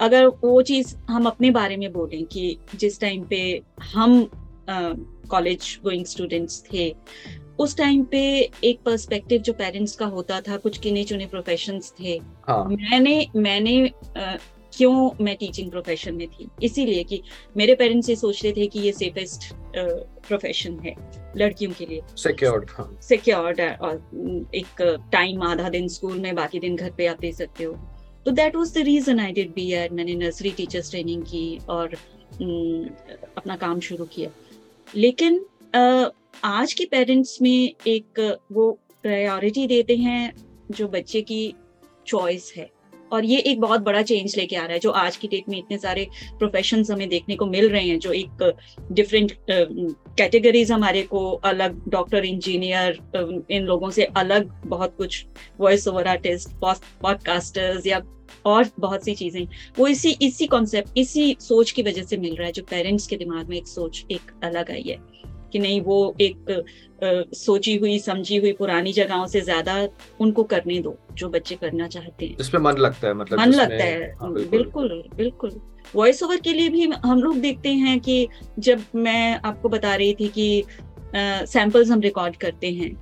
अगर 0.02 0.28
वो 0.44 0.62
चीज़ 0.62 0.96
हम 1.10 1.26
अपने 1.26 1.52
बारे 1.52 1.78
में 1.78 1.92
बोलें 1.94 2.24
कि 2.26 2.58
जिस 2.76 3.00
टाइम 3.00 3.24
पे 3.24 3.42
हम 3.94 4.30
कॉलेज 5.32 5.80
गोइंग 5.84 6.06
स्टूडेंट्स 6.06 6.64
थे 6.74 6.94
उस 7.60 7.78
टाइम 7.78 8.04
पे 8.04 8.22
एक 8.64 8.80
पर्सपेक्टिव 8.86 9.42
जो 9.42 9.54
पेरेंट्स 9.54 9.96
का 9.96 10.06
होता 10.06 10.40
था 10.42 10.58
कुछ 10.58 10.80
गिने 10.82 11.04
चुने 11.04 11.26
प्रोफेशन 11.26 11.80
थे 12.00 12.18
हाँ. 12.48 12.64
मैंने 12.66 13.28
मैंने 13.36 13.76
आ, 14.18 14.36
क्यों 14.74 15.24
मैं 15.24 15.36
टीचिंग 15.36 15.70
प्रोफेशन 15.72 16.16
में 16.16 16.28
थी 16.28 16.48
इसीलिए 16.64 17.04
कि 17.04 17.22
मेरे 17.58 17.76
पेरेंट्स 17.76 18.10
ये 18.10 18.16
सोच 18.16 18.44
रहे 18.44 18.54
थे 18.54 18.68
कि 18.68 18.80
ये 18.80 18.92
सेफेस्ट 18.92 19.54
प्रोफेशन 20.28 20.80
है 20.80 20.96
लड़कियों 21.38 21.72
के 21.72 21.86
लिए 21.86 22.02
सिक्योर्ड 22.18 22.70
सिक्योर्ड 23.02 23.62
हाँ। 23.62 23.72
और 23.72 24.50
एक 24.56 24.82
टाइम 25.12 25.44
आधा 25.44 25.70
दिन 25.70 25.88
स्कूल 25.88 26.20
में 26.20 26.34
बाकी 26.36 26.60
दिन 26.60 26.76
घर 26.76 26.92
पे 26.98 27.08
आप 27.08 27.20
दे 27.20 27.32
सकते 27.32 27.64
हो 27.64 27.74
तो 28.26 28.32
that 28.32 28.56
was 28.56 28.74
the 28.74 28.84
reason 28.86 29.20
I 29.20 29.32
did 29.32 29.54
B 29.54 29.72
Ed 29.74 29.94
मैंने 29.94 30.16
नर्सरी 30.16 30.52
टीचर्स 30.58 30.90
ट्रेनिंग 30.92 31.24
की 31.24 31.58
और 31.70 31.94
अपना 33.38 33.56
काम 33.56 33.80
शुरू 33.80 34.06
किया। 34.06 34.30
लेकिन 34.96 35.46
आज 36.44 36.74
के 36.74 36.86
पेरेंट्स 36.92 37.42
में 37.42 37.74
एक 37.88 38.20
वो 38.52 38.72
प्रायोरिटी 39.04 39.66
देते 39.68 39.96
हैं 39.98 40.34
जो 40.72 40.88
बच्चे 40.88 41.22
की 41.22 41.54
चॉइस 42.08 42.54
है। 42.58 42.70
और 43.12 43.26
ये 43.26 43.38
एक 43.42 43.60
बहुत 43.62 43.82
बड़ा 43.82 44.02
चेंज 44.02 44.36
लेके 44.38 44.56
आ 44.56 44.62
रहा 44.62 44.74
है, 44.74 44.80
जो 44.80 44.92
आज 44.92 45.18
की 45.18 45.28
डेट 45.28 45.50
में 45.50 45.58
इतने 45.58 45.78
सारे 45.78 46.08
प्रोफेशन 46.40 46.84
हमें 46.92 47.08
देखने 47.10 47.36
को 47.36 47.46
मिल 47.48 47.70
रहे 47.70 47.84
हैं, 47.84 48.00
जो 48.00 48.12
एक 48.12 48.54
डिफरेंट 48.92 49.32
कैटेगरीज 49.50 50.72
हमारे 50.72 51.02
को 51.04 51.30
अलग 51.46 51.82
डॉक्टर 51.90 52.26
इंजीनियर 52.26 53.00
इन 53.52 53.64
लोगों 53.64 53.90
से 53.92 54.04
अलग 54.18 54.50
बहुत 54.66 54.96
कुछ 54.98 55.26
वॉइस 55.60 55.88
ओवर 55.88 56.08
आर्टिस्ट 56.08 56.50
पॉडकास्टर्स 56.62 57.88
या 57.88 58.02
और 58.46 58.70
बहुत 58.80 59.06
सी 59.06 59.14
चीज़ें 59.16 59.48
वो 59.78 59.88
इसी 59.88 60.12
इसी 60.22 60.46
कॉन्सेप्ट 60.48 60.98
इसी 60.98 61.36
सोच 61.40 61.72
की 61.72 61.84
वजह 61.84 62.04
से 62.04 62.18
मिल 62.18 62.36
रहा 62.36 62.46
है, 62.46 62.52
जो 62.52 62.64
पेरेंट्स 62.70 63.08
के 63.08 63.18
दिमाग 63.18 63.50
में 63.50 63.58
एक 63.58 63.68
सोच, 63.68 64.06
एक 64.12 64.32
अलग 64.44 64.72
आई 64.72 64.84
है। 64.88 64.98
कि 65.54 65.60
नहीं 65.60 65.82
वो 65.82 66.16
एक 66.22 66.52
आ, 66.52 67.08
सोची 67.36 67.76
हुई 67.78 67.98
समझी 68.00 68.38
हुई 68.38 68.52
पुरानी 68.54 68.94
जगहों 68.94 69.26
से 69.28 69.42
ज़्यादा 69.42 69.76
उनको 70.22 70.44
करने 70.44 70.80
दो 70.80 70.96
जो 71.14 71.30
बच्चे 71.30 71.56
करना 71.56 71.88
चाहते 71.88 72.26
हैं। 72.26 72.38
जिसमें 72.38 72.62
मन 72.62 72.78
लगता 72.78 73.08
है 73.08 73.14
मतलब 73.14 73.40
मन 73.40 73.52
लगता 73.52 73.84
है। 73.84 74.12
हाँ, 74.22 74.32
बिल्कुल। 74.34 74.90
बिल्कुल 75.16 75.60
वॉइस 75.96 76.22
ओवर 76.24 76.38
के 76.38 76.54
लिए 76.54 76.70
भी 76.70 76.90
हम 77.06 77.22
लोग 77.22 77.38
देखते 77.38 77.70
हैं 77.70 78.00
कि 78.00 78.28
जब 78.60 78.84
मैं 78.96 79.40
आपको 79.46 79.70
बता 79.70 79.96
रही 79.96 80.14
थी 80.14 80.28
कि 80.28 80.64
सैंपल्स 81.16 81.90
हम 81.90 82.02
रिकॉर्ड 82.02 82.36
करते 82.36 82.72
हैं 82.72 82.94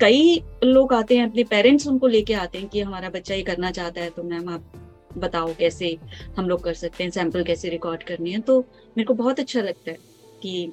कई 0.00 0.42
लोग 0.64 0.92
आते 0.94 1.16
हैं 1.16 1.28
अपने 1.30 1.44
पेरेंट्स 1.44 1.86
उनको 1.86 2.06
लेके 2.06 2.34
आते 2.34 2.58
हैं 2.58 2.68
कि 2.68 2.80
हमारा 2.80 3.08
बच्चा 3.08 3.34
ये 3.34 3.42
करना 3.42 3.70
चाहता 3.70 4.00
है 4.00 4.10
तो 4.10 4.22
मैम 4.22 4.48
आप 4.48 4.72
बताओ 5.18 5.54
कैसे 5.58 5.96
हम 6.36 6.48
लोग 6.48 6.62
कर 6.64 6.74
सकते 6.74 7.04
हैं 7.04 7.10
सैंपल 7.10 7.42
कैसे 7.44 7.68
रिकॉर्ड 7.68 8.02
करनी 8.02 8.32
है? 8.32 8.40
तो 8.40 8.58
मेरे 8.96 9.04
को 9.04 9.14
बहुत 9.14 9.40
अच्छा 9.40 9.60
लगता 9.60 9.90
है 9.90 9.96
कि 10.42 10.72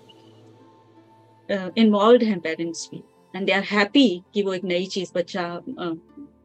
इन्वॉल्व 1.50 2.26
हैं 2.26 2.40
पेरेंट्स 2.40 2.88
भी 2.92 3.04
एंड 3.34 3.46
दे 3.46 3.52
आर 3.52 3.64
हैप्पी 3.64 4.08
कि 4.34 4.44
वो 4.44 4.54
एक 4.54 4.64
नई 4.64 4.86
चीज़ 4.86 5.12
बच्चा 5.16 5.44
uh, 5.58 5.98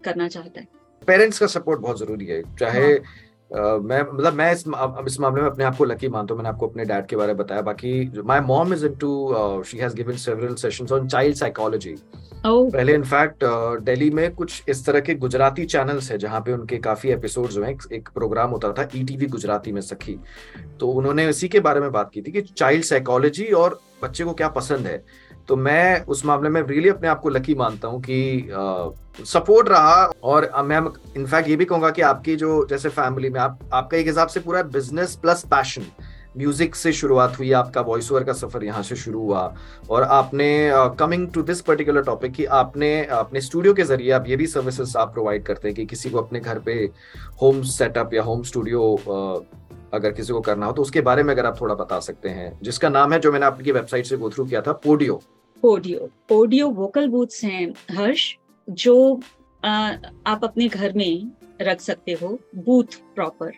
करना 0.04 0.28
चाहता 0.28 0.60
है 0.60 0.68
पेरेंट्स 1.08 1.38
का 1.38 1.46
सपोर्ट 1.46 1.80
बहुत 1.80 1.98
ज़रूरी 1.98 2.26
है 2.26 2.42
चाहे 2.56 2.82
हाँ. 2.82 3.27
मैं 3.50 4.00
मतलब 4.02 4.32
मैं 4.34 4.50
इस 4.52 4.64
अब 4.68 5.04
इस 5.08 5.18
मामले 5.20 5.42
में 5.42 5.48
अपने 5.48 5.64
आप 5.64 5.76
को 5.76 5.84
लकी 5.84 6.08
मानता 6.08 6.34
हूँ 6.34 6.42
मैंने 6.42 6.48
आपको 6.48 6.66
अपने 6.68 6.84
डैड 6.84 7.06
के 7.06 7.16
बारे 7.16 7.32
में 7.32 7.36
बताया। 7.36 7.60
बाकी 7.62 8.22
my 8.22 8.40
mom 8.40 8.72
is 8.74 8.84
into 8.86 9.62
she 9.66 9.78
has 9.78 9.94
given 9.96 10.16
several 10.16 10.54
sessions 10.54 10.92
on 10.92 11.08
child 11.08 11.36
psychology 11.36 11.94
पहले 12.70 12.94
इनफैक्ट 12.94 13.44
दिल्ली 13.84 14.10
में 14.10 14.34
कुछ 14.34 14.62
इस 14.68 14.84
तरह 14.86 15.00
के 15.00 15.14
गुजराती 15.14 15.64
चैनल्स 15.66 16.10
है 16.10 16.18
जहाँ 16.18 16.40
पे 16.40 16.52
उनके 16.52 16.76
काफ़ी 16.78 17.10
एपिसोड्स 17.10 17.56
हुए 17.58 17.76
एक 17.92 18.08
प्रोग्राम 18.14 18.50
होता 18.50 18.72
था 18.72 18.88
ईटीवी 18.94 19.26
e 19.26 19.30
गुजराती 19.30 19.72
में 19.72 19.80
सखी। 19.80 20.18
तो 20.80 20.88
उन्होंने 20.90 21.28
इसी 21.28 21.48
के 21.48 21.60
बारे 21.60 21.80
में 21.80 21.90
बात 21.92 22.10
की 22.14 22.22
थी 22.22 22.32
कि 22.32 22.42
चाइल्ड 22.42 22.84
साइकोलॉजी 22.84 23.46
और 23.52 23.80
बच्चे 24.02 24.24
को 24.24 24.32
क्या 24.32 24.48
पसंद 24.50 24.86
है। 24.86 25.02
तो 25.48 25.56
मैं 25.56 26.04
उस 26.04 26.24
मामले 26.26 26.48
में 26.48 26.60
रियली 26.62 26.88
अपने 26.88 27.08
आप 27.08 27.20
को 27.20 27.28
लकी 27.28 27.54
मानता 27.54 27.88
हूँ 27.88 28.00
कि 28.02 28.48
सपोर्ट 29.24 29.68
रहा 29.68 30.04
और 30.22 30.50
मैं 30.64 30.80
इनफैक्ट 31.16 31.48
ये 31.48 31.56
भी 31.56 31.64
कहूँगा 31.64 31.90
कि 31.90 32.02
आपकी 32.02 32.36
जो, 32.36 32.66
जैसे 32.70 32.88
फैमिली 32.88 33.30
में 33.30 33.40
आप, 33.40 33.58
आपका 33.72 33.96
एक 33.96 34.06
हिसाब 34.06 34.28
से 34.28 34.40
पूरा 34.40 34.62
बिज़नेस 34.62 35.14
प्लस 35.22 35.44
पैशन 35.44 35.86
म्यूज़िक 36.36 36.74
से 36.74 36.92
शुरुआत 36.92 37.38
हुई, 37.38 37.50
आपका 37.52 37.80
वॉइस 37.80 38.10
ओवर 38.12 38.24
का 38.24 38.32
सफ़र 38.32 38.64
यहाँ 38.64 38.82
से 38.82 38.96
शुरू 38.96 39.20
हुआ 39.20 39.54
और 39.90 40.02
आपने 40.02 40.70
coming 40.98 41.28
to 41.32 41.42
this 41.42 41.60
particular 41.60 42.02
topic 42.02 42.32
कि 42.32 42.44
आपने, 42.44 43.04
अपने 43.04 43.40
स्टूडियो 43.40 43.74
के 43.74 43.82
ज़रिए 43.82 44.10
आप 44.10 44.24
ये 44.28 44.36
भी 44.36 44.46
सर्विसेज़ 44.46 44.96
आप 44.98 45.12
प्रोवाइड 45.14 45.44
करते 45.44 45.68
हैं 45.68 45.74
कि 45.76 45.86
किसी 45.86 46.10
को 46.10 46.18
अपने 46.18 46.40
घर 46.40 46.58
पे 46.58 46.74
होम 47.42 47.62
सेटअप 47.62 48.14
या 48.14 48.22
होम 48.22 48.42
स्टूडियो 48.42 48.94
अगर 49.94 50.12
किसी 50.12 50.32
को 50.32 50.40
करना 50.40 50.66
हो 50.66 50.72
तो 50.72 50.82
उसके 50.82 51.00
बारे 51.00 51.22
में 51.22 51.32
अगर 51.34 51.46
आप 51.46 51.60
थोड़ा 51.60 51.74
बता 51.74 51.98
सकते 52.00 52.28
हैं, 52.28 52.58
जिसका 52.62 52.88
नाम 52.88 53.12
है 53.12 53.18
जो 53.18 53.32
मैंने 53.32 53.46
आपकी 53.46 53.72
वेबसाइट 53.72 54.06
से 54.06 54.16
गो 54.16 54.30
थ्रू 54.30 54.44
किया 54.44 54.60
था 54.60 54.72
पोडियो 54.72 55.20
पोडियो 55.62 56.08
पोडियो 56.28 56.68
वोकल 56.70 57.08
बूथ्स 57.08 57.44
हैं 57.44 57.74
हर्ष 57.90 58.34
जो 58.70 59.20
आ, 59.64 59.92
आप 60.26 60.40
अपने 60.44 60.68
घर 60.68 60.92
में 60.92 61.30
रख 61.62 61.80
सकते 61.80 62.12
हो 62.12 62.38
बूथ 62.56 62.84
प्रॉपर 63.14 63.52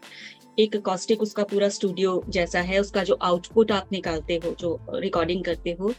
एक 0.58 0.76
कॉस्टिक 0.76 1.22
उसका 1.22 1.44
पूरा 1.44 1.68
स्टूडियो 1.68 2.22
जैसा 2.28 2.60
है 2.60 2.78
उसका 2.78 3.04
जो 3.04 3.14
आउटपुट 3.14 3.72
आप 3.72 3.88
निकालते 3.92 4.36
हो 4.36 4.54
जो 4.60 4.78
रिकॉर्डिंग 4.90 5.44
करते 5.44 5.76
हो 5.80 5.92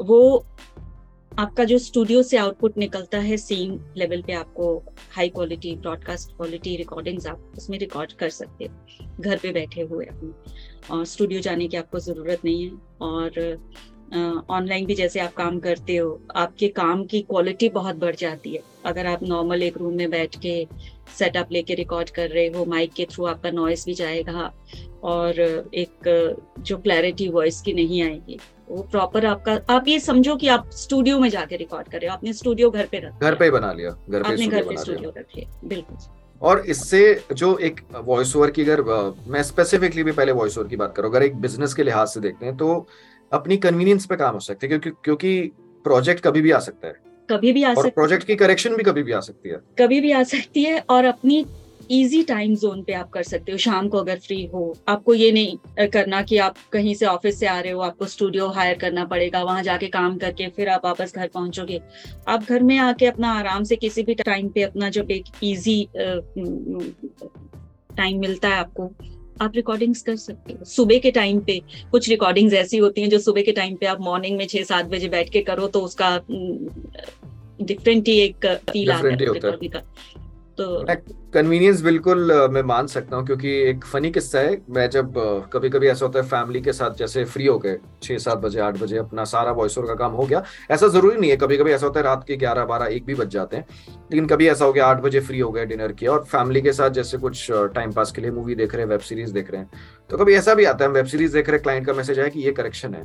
वो 0.00 0.46
आपका 1.38 1.64
जो 1.64 1.78
स्टूडियो 1.78 2.22
से 2.22 2.36
आउटपुट 2.36 2.78
निकलता 2.78 3.18
है 3.18 3.36
सेम 3.36 3.78
लेवल 3.96 4.22
पे 4.22 4.32
आपको 4.32 4.82
high 5.12 5.28
quality 5.28 5.76
broadcast 5.76 6.36
quality 6.36 6.76
recordings 6.76 7.26
आप 7.26 7.52
उसमें 7.56 7.78
रिकॉर्ड 7.78 8.12
कर 8.12 8.28
सकते 8.28 8.64
हो 8.64 9.06
घर 9.20 9.36
पे 9.36 9.52
बैठे 9.52 9.80
हुए 9.80 10.06
अपने। 10.06 10.30
और 10.90 11.04
स्टूडियो 11.04 11.40
जाने 11.40 11.68
की 11.68 11.76
आपको 11.76 11.98
ज़रूरत 11.98 12.44
नहीं 12.44 12.64
है। 12.64 12.72
और 13.00 13.30
ऑनलाइन 14.12 14.86
भी 14.86 14.94
जैसे 14.94 15.20
आप 15.20 15.32
काम 15.34 15.58
करते 15.58 15.96
हो 15.96 16.20
आपके 16.36 16.68
काम 16.68 17.04
की 17.04 17.20
क्वालिटी 17.20 17.68
बहुत 17.68 17.96
बढ़ 17.96 18.14
जाती 18.14 18.54
है। 18.54 18.60
अगर 18.86 19.06
आप 19.06 19.22
नॉर्मल 19.22 19.62
एक 19.62 19.76
रूम 19.78 19.94
में 19.94 20.10
बैठ 20.10 20.36
के 20.36 20.66
सेटअप 21.18 21.52
लेके 21.52 21.74
रिकॉर्ड 21.74 22.10
कर 22.10 22.28
रहे 22.28 22.46
हो 22.48 22.64
माइक 22.64 22.92
के 22.92 23.04
थ्रू 23.04 23.24
आपका 23.26 23.50
नॉइस 23.50 23.84
भी 23.86 23.94
जाएगा 23.94 24.52
और 25.04 25.40
एक 25.74 26.08
जो 26.58 26.76
क्लैरिटी 26.78 27.28
वॉइस 27.28 27.60
की 27.60 27.72
नहीं 27.72 28.02
आएगी 28.02 28.38
वो 28.68 28.82
प्रॉपर 28.82 29.26
आपका 29.26 29.58
आप 29.70 29.88
ये 29.88 29.98
समझो 30.00 30.36
कि 30.36 30.48
आप 30.48 30.70
स्टूडियो 30.74 31.18
में 31.18 31.28
जाके 31.30 31.56
रिकॉर्ड 31.56 31.88
कर 31.88 31.98
रहे 31.98 32.08
हो 32.08 32.14
आपने 32.14 32.32
स्टूडियो 32.32 32.70
घर 32.70 32.86
पे 32.86 32.98
रख 32.98 33.22
घर 33.22 33.34
पे 33.34 33.50
बना 33.50 33.72
लिया 33.72 33.90
घर 34.10 34.22
पे 34.22 34.32
आपने 34.32 34.46
घर 34.46 34.62
पे 34.68 34.76
स्टूडियो 34.76 35.12
रख 35.16 35.36
लिया 35.36 35.68
बिल्कुल 35.68 35.96
और 36.42 36.60
इससे 36.66 37.02
जो 37.32 37.56
एक 37.58 37.80
वॉइस 37.94 38.34
ओवर 38.36 38.50
की 38.50 38.62
अगर 38.62 38.82
मैं 39.26 39.42
स्पेसिफिकली 39.42 40.02
भी 40.04 40.12
पहले 40.12 40.32
वॉइस 40.32 40.58
ओवर 40.58 40.68
की 40.68 40.76
बात 40.76 40.94
करूँ 40.96 41.10
अगर 41.10 41.22
एक 41.22 41.36
बिज़नेस 41.40 41.74
के 41.74 41.82
लिहाज 41.82 42.08
से 42.08 42.20
देखते 42.20 42.46
हैं 42.46 42.56
तो 42.56 42.86
अपनी 43.34 43.56
कन्वीनियंस 43.56 44.06
पे 44.06 44.16
काम 44.16 44.34
हो 44.34 44.40
सकते 44.40 44.66
हैं 44.66 44.78
क्योंकि 44.80 45.00
क्योंकि 45.04 45.40
प्रोजेक्ट 45.84 46.24
कभी 46.24 46.40
भी 46.40 46.50
आ 46.50 46.58
सकता 46.60 46.88
है। 46.88 46.94
कभी 47.30 47.52
भी 47.52 47.62
आ 47.62 47.74
सकता 47.74 47.86
है। 47.86 47.90
प्रोजेक्ट 47.90 48.26
की 48.26 48.34
करेक्शन 48.36 48.76
भी 48.76 48.82
कभी 48.82 49.02
भी 49.02 49.12
आ 49.12 49.20
सकती 49.20 49.48
है। 49.48 49.60
कभी 49.78 50.00
भी 50.00 50.12
आ 50.12 50.22
सकती 50.22 50.64
है 50.64 50.82
और 50.90 51.04
अपनी 51.04 51.44
इजी 51.90 52.22
टाइम 52.22 52.54
जोन 52.56 52.82
पे 52.82 52.92
आप 52.92 53.08
कर 53.10 53.22
सकते 53.22 53.52
हो। 53.52 53.58
शाम 53.58 53.88
को 53.88 53.98
अगर 53.98 54.18
फ्री 54.18 54.44
हो 54.46 54.62
आपको 54.88 55.14
ये 55.14 55.30
नहीं 55.32 55.88
करना 55.88 56.20
कि 56.22 56.38
आप 56.38 56.56
कहीं 56.72 56.94
से 56.94 57.06
ऑफ़िस 57.06 57.38
से 57.40 57.46
आ 57.46 57.58
रहे 57.60 57.72
हो 57.72 57.80
आपको 57.80 58.06
स्टूडियो 58.06 58.46
हायर 58.48 58.78
करना 58.78 59.04
पड़ेगा 59.04 59.42
वहाँ 59.42 59.62
जाके 59.62 59.88
काम 59.88 60.16
करके 60.18 60.48
फिर 60.48 60.68
आप 60.68 60.84
वापस 60.84 61.12
घर 61.16 61.28
पहुंचोगे। 61.34 61.80
आप 62.28 62.44
घर 62.44 62.62
में 62.62 62.76
आके 62.78 63.06
अपना 63.06 63.32
आराम 63.32 63.64
से 63.64 63.76
किसी 63.76 64.02
भी 64.02 64.14
टाइम 64.14 64.48
पे 64.48 64.62
अपना 64.62 64.88
जब 64.90 65.10
एक 65.10 65.24
इजी 65.42 65.88
टाइम 67.96 68.20
मिलता 68.20 68.48
है 68.48 68.54
आपको 68.54 68.90
आप 69.42 69.52
रिकॉर्डिंग्स 69.56 70.02
कर 70.02 70.16
सकते 70.16 70.52
हो। 70.52 70.64
सुबह 70.64 70.98
के 70.98 71.10
टाइम 71.10 71.40
पे 71.40 71.60
कुछ 71.90 72.08
रिकॉर्डिंग्स 72.08 72.54
ऐसी 72.54 72.78
होती 72.78 73.00
हैं 73.00 73.08
जो 73.10 73.18
सुबह 73.18 73.42
के 73.42 73.52
टाइम 73.52 73.76
पे 73.76 73.86
आप 73.86 74.00
मॉर्निंग 74.00 74.36
में 74.38 74.46
छह 74.46 74.62
सात 74.62 74.86
बजे 74.86 75.08
बैठ 75.08 75.30
के 75.30 75.42
करो 75.42 75.66
तो 75.66 75.80
उसका 75.80 76.16
डिफरेंट 77.62 78.08
ही 78.08 78.18
एक 78.20 78.46
फील 78.46 78.90
आता 78.92 79.08
है 79.08 79.82
तो 80.58 80.84
कन्वीनियंस 81.34 81.80
बिल्कुल 81.82 82.32
मैं 82.52 82.62
मान 82.62 82.86
सकता 82.86 83.16
हूँ, 83.16 83.24
क्योंकि 83.26 83.52
एक 83.60 83.84
फनी 83.84 84.10
किस्सा 84.10 84.38
है। 84.38 84.60
मैं 84.70 84.88
जब 84.90 85.14
कभी 85.52 85.68
कभी 85.68 85.86
ऐसा 85.88 86.04
होता 86.06 86.18
है 86.18 86.24
फैमिली 86.26 86.60
के 86.60 86.72
साथ 86.72 86.94
जैसे 86.94 87.24
फ्री 87.24 87.46
हो 87.46 87.58
गए 87.58 87.78
छह 88.02 88.18
सात 88.18 88.38
बजे, 88.38 88.60
आठ 88.60 88.78
बजे, 88.78 88.98
अपना 88.98 89.24
सारा 89.24 89.52
वॉइस 89.52 89.78
ओवर 89.78 89.86
का 89.86 89.94
काम 89.94 90.12
हो 90.12 90.26
गया। 90.26 90.42
ऐसा 90.70 90.88
ज़रूरी 90.88 91.16
नहीं 91.16 91.30
है 91.30 91.36
कभी 91.36 91.56
कभी 91.56 91.72
ऐसा 91.72 91.86
होता 91.86 92.00
है, 92.00 92.04
रात 92.06 92.24
के 92.26 92.36
ग्यारह 92.36 92.64
बारह 92.64 92.94
एक 92.94 93.06
भी 93.06 93.14
बज 93.14 93.28
जाते 93.28 93.56
हैं। 93.56 93.66
लेकिन 94.12 94.26
कभी 94.26 94.48
ऐसा 94.48 94.64
हो 94.64 94.72
गया, 94.72 94.86
आठ 94.86 95.00
बजे 95.02 95.20
फ्री 95.20 95.40
हो 95.40 95.50
गए 95.50 95.64
डिनर 95.66 95.92
किया 95.92 96.12
और 96.12 96.22
फैमिली 96.24 96.60
के 96.62 96.72
साथ 96.72 96.90
जैसे 96.90 97.18
कुछ 97.18 97.46
टाइम 97.50 97.92
पास 97.92 98.12
के 98.12 98.22
लिए 98.22 98.30
मूवी 98.30 98.54
देख 98.54 98.74
रहे 98.74 98.82
हैं 98.82 98.90
वेब 98.90 99.00
सीरीज़ 99.00 99.32
देख 99.32 99.50
रहे 99.50 99.60
हैं। 99.60 99.70
तो 100.10 100.18
कभी 100.18 100.34
ऐसा 100.34 100.54
भी 100.54 100.64
आता 100.64 100.84
है 100.84 100.90
वेब 100.90 101.06
सीरीज़ 101.06 101.32
देख 101.32 101.48
रहे 101.48 101.58
क्लाइंट 101.58 101.86
का 101.86 101.92
मैसेज 101.92 102.18
आया 102.18 102.28
कि 102.28 102.40
ये 102.40 102.52
करेक्शन 102.52 102.94
है। 102.94 103.02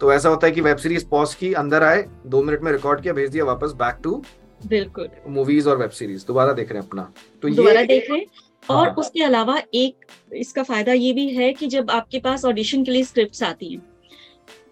तो 0.00 0.12
ऐसा 0.12 0.28
होता 0.28 0.46
है 0.46 0.52
कि 0.52 0.60
वेब 0.60 0.76
सीरीज़ 0.76 1.06
पॉज 1.10 1.34
की, 1.34 1.52
अंदर 1.54 1.82
आए, 1.82 2.04
दो 2.26 2.42
मिनट 2.42 2.62
में 2.62 2.70
रिकॉर्ड 2.72 3.00
किया, 3.00 3.12
भेज 3.14 3.30
दिया, 3.30 3.44
वापस 3.44 3.72
बैक 3.74 3.98
टू 4.04 4.22
बिल्कुल। 4.60 5.08
मूवीज़ 5.28 5.68
और 5.68 5.78
वेब 5.78 5.90
सीरीज़ 5.92 6.26
दोबारा 6.26 6.52
देख 6.52 6.72
रहे 6.72 6.80
हैं 6.80 6.88
अपना। 6.88 7.12
तो 7.42 7.48
दोबारा 7.50 7.82
देख 7.84 8.10
रहे 8.10 8.18
हैं। 8.18 8.26
और 8.70 8.86
हाँ। 8.86 8.94
उसके 8.98 9.22
अलावा 9.24 9.60
एक 9.74 10.06
इसका 10.36 10.62
फ़ायदा 10.62 10.92
ये 10.92 11.12
भी 11.12 11.28
है 11.34 11.52
कि 11.52 11.66
जब 11.66 11.90
आपके 11.90 12.18
पास 12.20 12.44
ऑडिशन 12.44 12.84
के 12.84 12.90
लिए 12.90 13.04
स्क्रिप्ट 13.04 13.42
आती 13.42 13.72
हैं 13.72 13.82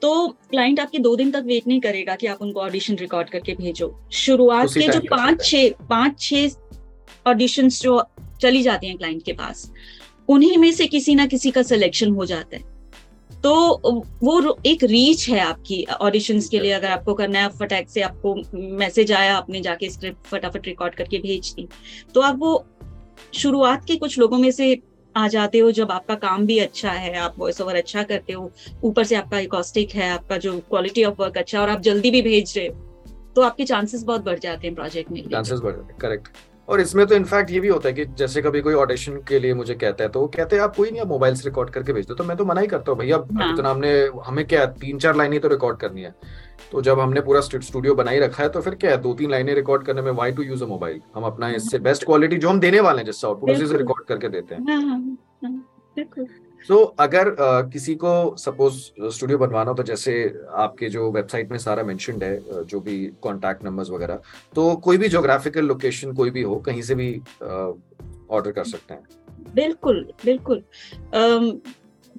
तो 0.03 0.29
क्लाइंट 0.51 0.81
आपके 0.81 0.98
दो 0.98 1.14
दिन 1.16 1.31
तक 1.31 1.44
वेट 1.46 1.66
नहीं 1.66 1.81
करेगा 1.81 2.14
कि 2.16 2.27
आप 2.27 2.42
उनको 2.42 2.61
ऑडिशन 2.61 2.96
रिकॉर्ड 2.96 3.31
करके 3.31 3.55
भेजो। 3.55 3.94
शुरुआत 4.14 4.72
के 4.74 4.88
जो 4.88 5.01
पाँच 5.11 5.44
छह 5.44 5.68
पाँच 5.88 6.20
छह 6.20 7.31
ऑडिशन 7.31 7.68
जो 7.70 8.03
चली 8.42 8.62
जाती 8.62 8.87
हैं 8.87 8.96
क्लाइंट 8.96 9.22
के 9.22 9.33
पास 9.33 9.70
उन्हीं 10.29 10.57
में 10.59 10.70
से 10.72 10.87
किसी 10.87 11.14
ना 11.14 11.27
किसी 11.27 11.51
का 11.51 11.62
सिलेक्शन 11.64 12.12
हो 12.12 12.27
जाता 12.27 12.57
है। 12.57 12.62
तो 13.44 13.55
वो 14.22 14.57
एक 14.66 14.83
रीच 14.85 15.29
है 15.29 15.40
आपकी 15.40 15.85
ऑडिशंस 16.01 16.48
के 16.48 16.61
लिए, 16.61 16.72
अगर 16.72 16.88
आपको 16.88 17.14
करना 17.14 17.38
है, 17.38 17.48
फटाक 17.51 17.88
से 17.88 18.01
आपको 18.03 18.35
मैसेज 18.55 19.12
आया, 19.12 19.37
आपने 19.37 19.61
जाके 19.61 19.90
स्क्रिप्ट 19.90 20.27
फटाफट 20.27 20.66
रिकॉर्ड 20.66 20.94
करके 20.94 21.18
भेज 21.18 21.53
दी 21.53 21.68
तो 22.14 22.20
आप 22.20 22.38
वो 22.38 22.64
शुरुआत 23.35 23.85
के 23.85 23.96
कुछ 23.96 24.18
लोगों 24.18 24.38
में 24.38 24.51
से 24.51 24.77
आ 25.14 25.27
जाते 25.29 25.59
हो 25.59 25.70
जब 25.72 25.90
आपका 25.90 26.14
काम 26.16 26.46
भी 26.46 26.59
अच्छा 26.59 26.90
है, 26.90 27.14
आप 27.16 27.35
वॉइस 27.38 27.61
ओवर 27.61 27.77
अच्छा 27.77 28.03
करते 28.03 28.33
हो, 28.33 28.51
ऊपर 28.85 29.05
से 29.05 29.16
आपका 29.16 29.38
इकोस्टिक 29.38 29.94
है, 29.94 30.11
आपका 30.11 30.37
जो 30.38 30.59
क्वालिटी 30.61 31.05
ऑफ़ 31.05 31.20
वर्क 31.20 31.38
अच्छा 31.38 31.59
है 31.59 31.64
और 31.64 31.70
आप 31.70 31.81
जल्दी 31.83 32.11
भी 32.11 32.22
भेज 32.22 32.57
रहे 32.59 32.66
हो 32.66 33.33
तो 33.37 33.42
आपके 33.42 33.64
चांसेस 33.64 34.03
बहुत 34.03 34.24
बढ़ 34.24 34.38
जाते 34.38 34.66
हैं 34.66 34.74
प्रोजेक्ट 34.77 35.11
में। 35.11 35.22
चांसेस 35.22 35.61
बढ़ 35.61 35.72
जाते 35.72 35.92
हैं 35.92 35.98
करेक्ट 36.01 36.29
और 36.68 36.81
इसमें 36.81 37.07
तो 37.07 37.14
इनफैक्ट 37.14 37.50
ये 37.50 37.61
भी 37.61 37.68
होता 37.68 37.88
है 37.88 37.94
कि 37.94 38.04
जैसे 38.18 38.42
कभी 38.42 38.61
कोई 38.61 38.74
ऑडिशन 38.74 39.16
के 39.28 39.38
लिए 39.38 39.54
मुझे 39.54 39.74
कहता 39.74 40.04
है 40.04 40.11
तो 40.11 40.20
वो 40.20 40.26
कहते 40.37 40.57
हैं 40.57 40.62
आप 40.62 40.76
कोई 40.76 40.90
नहीं 40.90 41.00
आप 41.00 41.07
मोबाइल 41.09 41.35
से 41.35 41.48
रिकॉर्ड 41.48 41.70
करके 41.70 41.92
भेज 41.92 42.07
दो। 42.07 42.14
तो 42.14 42.24
मैं 42.24 42.37
तो 42.37 42.44
मना 42.44 42.61
ही 42.61 42.66
करता 42.66 42.92
हूँ 42.92 42.98
भैया 42.98 43.16
हाँ. 43.16 43.52
इतना 43.52 43.70
हमने 43.70 43.92
हमें 44.26 44.44
क्या 44.46 44.64
तीन 44.81 44.98
चार 44.98 45.16
लाइनें 45.16 45.38
तो 45.40 45.48
रिकॉर्ड 45.48 45.78
करनी 45.78 46.02
है? 46.02 46.14
तो 46.72 46.83
जब 46.83 47.00
हमने 47.00 47.20
पूरा 47.20 47.40
स्टूडियो 47.40 47.94
बनाई 47.94 48.18
रखा 48.20 48.42
है 48.42 48.48
तो 48.48 48.61
फिर 48.61 48.74
क्या 48.74 48.90
है 48.90 48.96
दो 49.02 49.14
तीन 49.14 49.31
लाइनें 49.31 49.54
रिकॉर्ड 49.54 49.85
करने 49.87 50.02
में 50.02 50.11
why 50.12 50.33
to 50.33 50.42
use 50.42 50.64
a 50.64 50.66
mobile 50.66 51.00
हम 51.14 51.24
अपना 51.24 51.48
इससे 51.57 51.78
बेस्ट 51.88 52.04
क्वालिटी 52.04 52.37
जो 52.37 52.48
हम 52.48 52.61
देने 52.61 52.81
वाले 52.81 52.98
हैं 52.98 53.07
जिससे 53.07 53.26
आउटपुट 53.26 53.50
उसी 53.50 53.66
से 53.66 53.78
रिकॉर्ड 53.78 54.04
करके 54.09 54.28
देते 54.28 54.54
हैं। 54.54 54.64
सो 56.66 56.75
so, 56.75 56.94
अगर 56.99 57.31
uh, 57.31 57.73
किसी 57.73 57.94
को 57.94 58.37
सपोज़ 58.37 58.75
स्टूडियो 59.09 59.38
बनवाना 59.38 59.71
हो 59.71 59.77
तो 59.77 59.83
जैसे 59.83 60.35
आपके 60.53 60.88
जो 60.88 61.12
वेबसाइट 61.12 61.51
में 61.51 61.59
सारा 61.59 61.83
है 62.23 62.64
जो 62.64 62.81
भी 62.81 63.11
कॉन्टैक्ट 63.23 63.64
नंबर्स 63.64 63.90
वगैरह 63.90 64.21
तो 64.55 64.77
कोई 64.77 64.99
भी 64.99 65.09
जोग्राफिकल 65.09 65.64
लोकेशन 65.64 66.12
कोई 66.12 66.31
भी 66.31 66.42
हो 66.42 66.57
कहीं 66.57 66.83
से 66.83 66.94
भी 66.94 67.21
ऑर्डर 68.31 68.51
uh, 68.51 68.57
कर 68.57 68.64
सकते 68.64 68.94
हैं। 68.94 69.03
बिल्कुल 69.55 70.12
बिल्कुल। 70.25 70.62
um, 71.14 71.57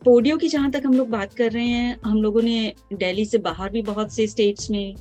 पोडियो 0.06 0.38
की 0.38 0.48
जहाँ 0.48 0.72
तक 0.72 0.84
हम 0.86 0.94
लोग 0.94 1.10
बात 1.10 1.34
कर 1.34 1.52
रहे 1.52 1.68
हैं 1.68 2.00
हम 2.06 2.18
लोगों 2.18 2.42
ने 2.42 2.74
दिल्ली 2.94 3.26
से 3.26 3.38
बाहर 3.38 3.70
भी 3.70 3.82
बहुत 3.82 4.14
से 4.14 4.28
स्टेट्स 4.28 4.72
में 4.72 4.96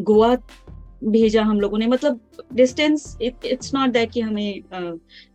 गोवा 0.00 0.36
भेजा 1.02 1.42
हम 1.42 1.60
लोगों 1.60 1.78
ने। 1.78 1.86
मतलब 1.86 2.20
डिस्टेंस 2.54 3.16
इट्स 3.22 3.74
नॉट 3.74 3.90
दैट 3.90 4.10
कि 4.12 4.20
हमें 4.20 4.62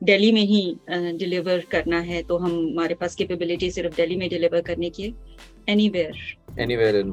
दिल्ली 0.04 0.32
में 0.32 0.42
ही 0.42 0.62
डिलीवर 0.90 1.64
करना 1.72 2.00
है 2.02 2.22
तो 2.24 2.38
हम 2.38 2.52
हमारे 2.52 2.96
पास 2.96 3.16
कैपेबिलिटी 3.16 3.72
सिर्फ़ 3.72 3.96
दिल्ली 3.96 4.16
में 4.16 4.30
डिलीवर 4.30 4.62
करने 4.62 4.90
की 4.90 5.14
एनीवेयर 5.70 6.62
एनीवेयर 6.62 6.96
इन 6.96 7.12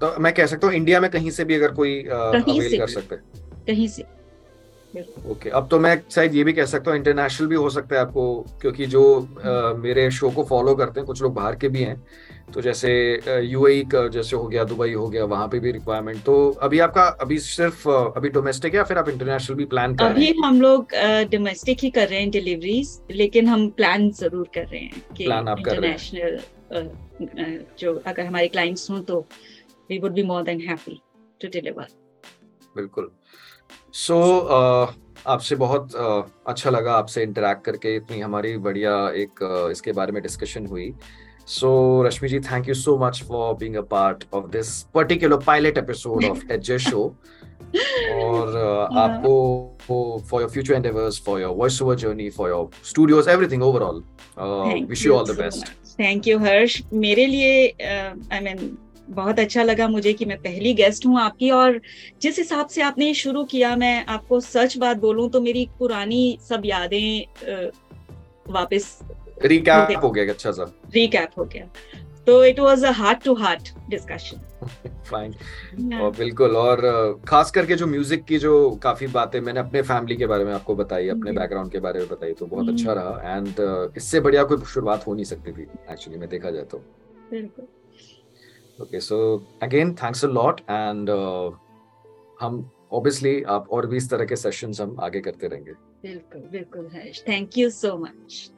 तो 0.00 0.14
मैं 0.20 0.32
कह 0.34 0.46
सकता 0.46 0.66
हूँ 0.66 0.74
इंडिया 0.74 1.00
में 1.00 1.10
कहीं 1.10 1.30
से 1.30 1.44
भी 1.44 1.54
अगर 1.54 1.72
कोई 1.74 2.02
कहीं 2.08 2.60
से 2.60 2.78
कर 2.78 2.86
सकते 2.88 3.16
कहीं 3.66 3.88
से। 3.88 4.04
ओके 4.96 5.32
okay, 5.32 5.50
अब 5.50 5.68
तो 5.68 5.78
मैं 5.78 6.00
शायद 6.10 6.34
ये 6.34 6.44
भी 6.44 6.52
कह 6.52 6.64
सकता 6.64 6.90
हूँ 6.90 6.98
इंटरनेशनल 6.98 7.48
भी 7.48 7.54
हो 7.54 7.70
सकता 7.70 7.96
है 7.96 8.00
आपको 8.00 8.24
क्योंकि 8.60 8.86
जो 8.86 9.02
आ, 9.20 9.72
मेरे 9.74 10.10
शो 10.10 10.30
को 10.30 10.44
फॉलो 10.44 10.74
करते 10.74 11.00
हैं 11.00 11.06
कुछ 11.06 11.22
लोग 11.22 11.34
बाहर 11.34 11.56
के 11.56 11.68
भी 11.68 11.82
हैं 11.82 12.02
तो 12.54 12.60
जैसे 12.60 12.90
यूएई 13.44 13.82
का 13.84 14.06
जैसे 14.08 14.36
हो 14.36 14.46
गया 14.48 14.64
दुबई 14.64 14.92
हो 14.92 15.08
गया 15.08 15.24
वहाँ 15.24 15.48
पे 15.48 15.58
भी 15.60 15.72
रिक्वायरमेंट 15.72 16.22
तो 16.24 16.36
अभी 16.62 16.78
आपका 16.78 17.02
अभी 17.20 17.38
सिर्फ़ 17.38 17.88
अभी 17.88 18.28
डोमेस्टिक 18.28 18.72
है 18.72 18.78
या 18.78 18.84
फिर 18.84 18.98
आप 18.98 19.08
इंटरनेशनल 19.08 19.56
भी 19.56 19.64
प्लान 19.64 19.96
कर 19.96 20.04
अभी 20.04 20.20
रहे 20.20 20.26
हैं? 20.26 20.42
हम 20.44 20.60
लोग 20.60 20.94
डोमेस्टिक 21.32 21.78
ही 21.82 21.90
कर 21.90 22.08
रहे 22.08 22.20
हैं 22.20 22.30
डिलीवरीज 22.30 22.98
लेकिन 23.10 23.48
हम 23.48 23.68
प्लान 23.70 24.10
ज़रूर 24.10 24.48
कर 24.54 24.66
रहे 24.66 24.80
हैं 24.80 25.02
कि 25.16 25.24
प्लान 25.24 25.48
आप 25.48 25.62
कर 25.64 25.80
रहे 25.80 25.90
हैं। 25.90 27.66
जो 27.78 27.94
अगर 28.06 28.24
हमारे 28.26 28.48
क्लाइंट्स 28.48 28.90
हों 28.90 29.00
तो 29.02 29.20
we 29.90 29.98
would 29.98 30.12
be 30.12 30.22
more 30.22 30.42
than 30.42 30.60
happy 30.60 31.00
to 31.42 31.48
deliver 31.48 31.86
बिल्कुल। 32.76 33.10
सो 33.94 34.14
so, 34.14 34.46
uh, 34.48 35.04
आपसे 35.26 35.56
बहुत 35.56 35.92
uh, 35.92 36.22
अच्छा 36.46 36.70
लगा 36.70 36.92
आपसे 36.92 37.22
इंटरेक्ट 37.22 37.64
करके 37.64 37.96
इतनी 37.96 38.20
हमारी 38.20 38.56
बढ़िया 38.56 38.92
एक 39.10 39.42
uh, 39.42 39.70
इसके 39.70 39.92
बारे 39.92 40.12
में 40.12 40.22
डिस्कशन 40.22 40.66
हुई। 40.66 40.94
So 41.46 42.02
Rashmi 42.06 42.28
ji 42.28 42.40
thank 42.40 42.68
you 42.68 42.74
so 42.74 42.96
much 42.98 43.22
for 43.28 43.54
being 43.54 43.76
a 43.76 43.80
part 43.80 44.24
of 44.34 44.46
this 44.46 44.82
particular 44.94 45.36
pilot 45.36 45.78
episode 45.78 46.24
of 46.24 46.52
AJ 46.52 46.78
show 46.78 47.04
और 48.14 48.48
uh, 48.48 48.98
आपको 48.98 49.76
for 50.30 50.40
your 50.40 50.50
future 50.50 50.74
endeavours 50.74 51.22
for 51.26 51.40
your 51.40 51.54
voice 51.56 51.82
over 51.82 51.96
journey 51.96 52.30
for 52.30 52.50
your 52.50 52.70
studios 52.84 53.28
everything 53.28 53.62
overall 53.62 54.02
wish 54.84 55.06
you 55.06 55.14
all 55.14 55.24
the 55.24 55.38
best 55.40 55.66
thank 56.00 56.28
you 56.28 56.38
Harsh 56.38 56.82
मेरे 56.92 57.26
लिए 57.26 57.66
आई 57.68 58.38
uh, 58.38 58.42
mean 58.42 58.78
बहुत 59.08 59.38
अच्छा 59.40 59.62
लगा 59.62 59.88
मुझे 59.88 60.12
कि 60.12 60.24
मैं 60.24 60.36
पहली 60.38 60.72
गेस्ट 60.74 61.06
हूँ 61.06 61.20
आपकी 61.20 61.50
और 61.50 61.80
जिस 62.22 62.38
हिसाब 62.38 62.66
से 62.68 62.82
आपने 62.82 63.12
शुरू 63.14 63.44
किया 63.44 63.74
मैं 63.76 64.04
आपको 64.06 64.40
सच 64.40 64.76
बात 64.78 64.96
बोलूँ 64.96 65.28
तो 65.30 65.40
मेरी 65.40 65.68
पुरानी 65.78 66.38
सब 66.48 66.62
यादें 66.66 67.70
वापस 68.52 68.98
रिकैप 69.44 70.00
हो 70.02 70.10
गया 70.10 70.32
अच्छा 70.32 70.50
सा। 70.52 70.72
रिकैप 70.94 71.38
हो 71.38 71.44
गया। 71.44 71.64
तो 72.26 72.44
it 72.44 72.60
was 72.60 72.84
a 72.84 72.90
heart 72.92 73.24
to 73.24 73.34
heart 73.34 73.68
discussion 73.90 74.40
fine 75.10 75.34
और 76.00 76.10
बिल्कुल 76.16 76.56
और 76.56 76.80
खास 77.28 77.50
करके 77.50 77.74
जो 77.74 77.86
म्यूज़िक 77.86 78.24
की 78.24 78.38
जो 78.38 78.54
काफ़ी 78.82 79.06
बातें 79.06 79.40
मैंने 79.40 79.60
अपने 79.60 79.82
फैमिली 79.82 80.16
के 80.16 80.26
बारे 80.26 80.44
में 80.44 80.52
आपको 80.54 80.74
बताई 80.74 81.08
अपने 81.08 81.32
बैकग्राउंड 81.32 81.72
के 81.72 81.78
बारे 81.78 82.00
में 82.00 82.08
बताई 82.08 82.32
तो 82.32 82.46
बहुत 82.46 82.68
अच्छा. 82.68 82.92
रहा। 82.92 83.36
एंड 83.36 83.92
इससे 83.96 84.20
बढ़िया 84.20 84.44
कोई 84.44 84.64
शुरुआत 84.74 85.06
हो 85.06 85.14
नहीं 85.14 85.24
सकती 85.24 85.52
थी 85.52 85.66
एक्चुअली 85.90 86.18
में 86.18 86.28
देखा 86.28 86.50
जाए 86.50 86.64
तो। 86.64 86.78
बिल्कुल। 87.30 87.66
Okay 88.82 89.00
so 89.00 89.16
again 89.62 89.94
thanks 90.02 90.24
a 90.24 90.28
lot 90.28 90.60
and 90.60 91.10
हम 92.40 92.70
ऑब्वियसली 92.92 93.42
आप 93.54 93.68
और 93.72 93.86
भी 93.86 93.96
इस 93.96 94.10
तरह 94.10 94.24
के 94.24 94.36
सेशंस 94.36 94.80
हम 94.80 94.96
आगे 95.00 95.20
करते 95.20 95.48
रहेंगे। 95.48 95.72
बिल्कुल 96.02 96.42
बिल्कुल 96.52 96.88
थैंक 97.28 97.58
यू 97.58 97.70
सो 97.70 97.96
मच 97.98 98.50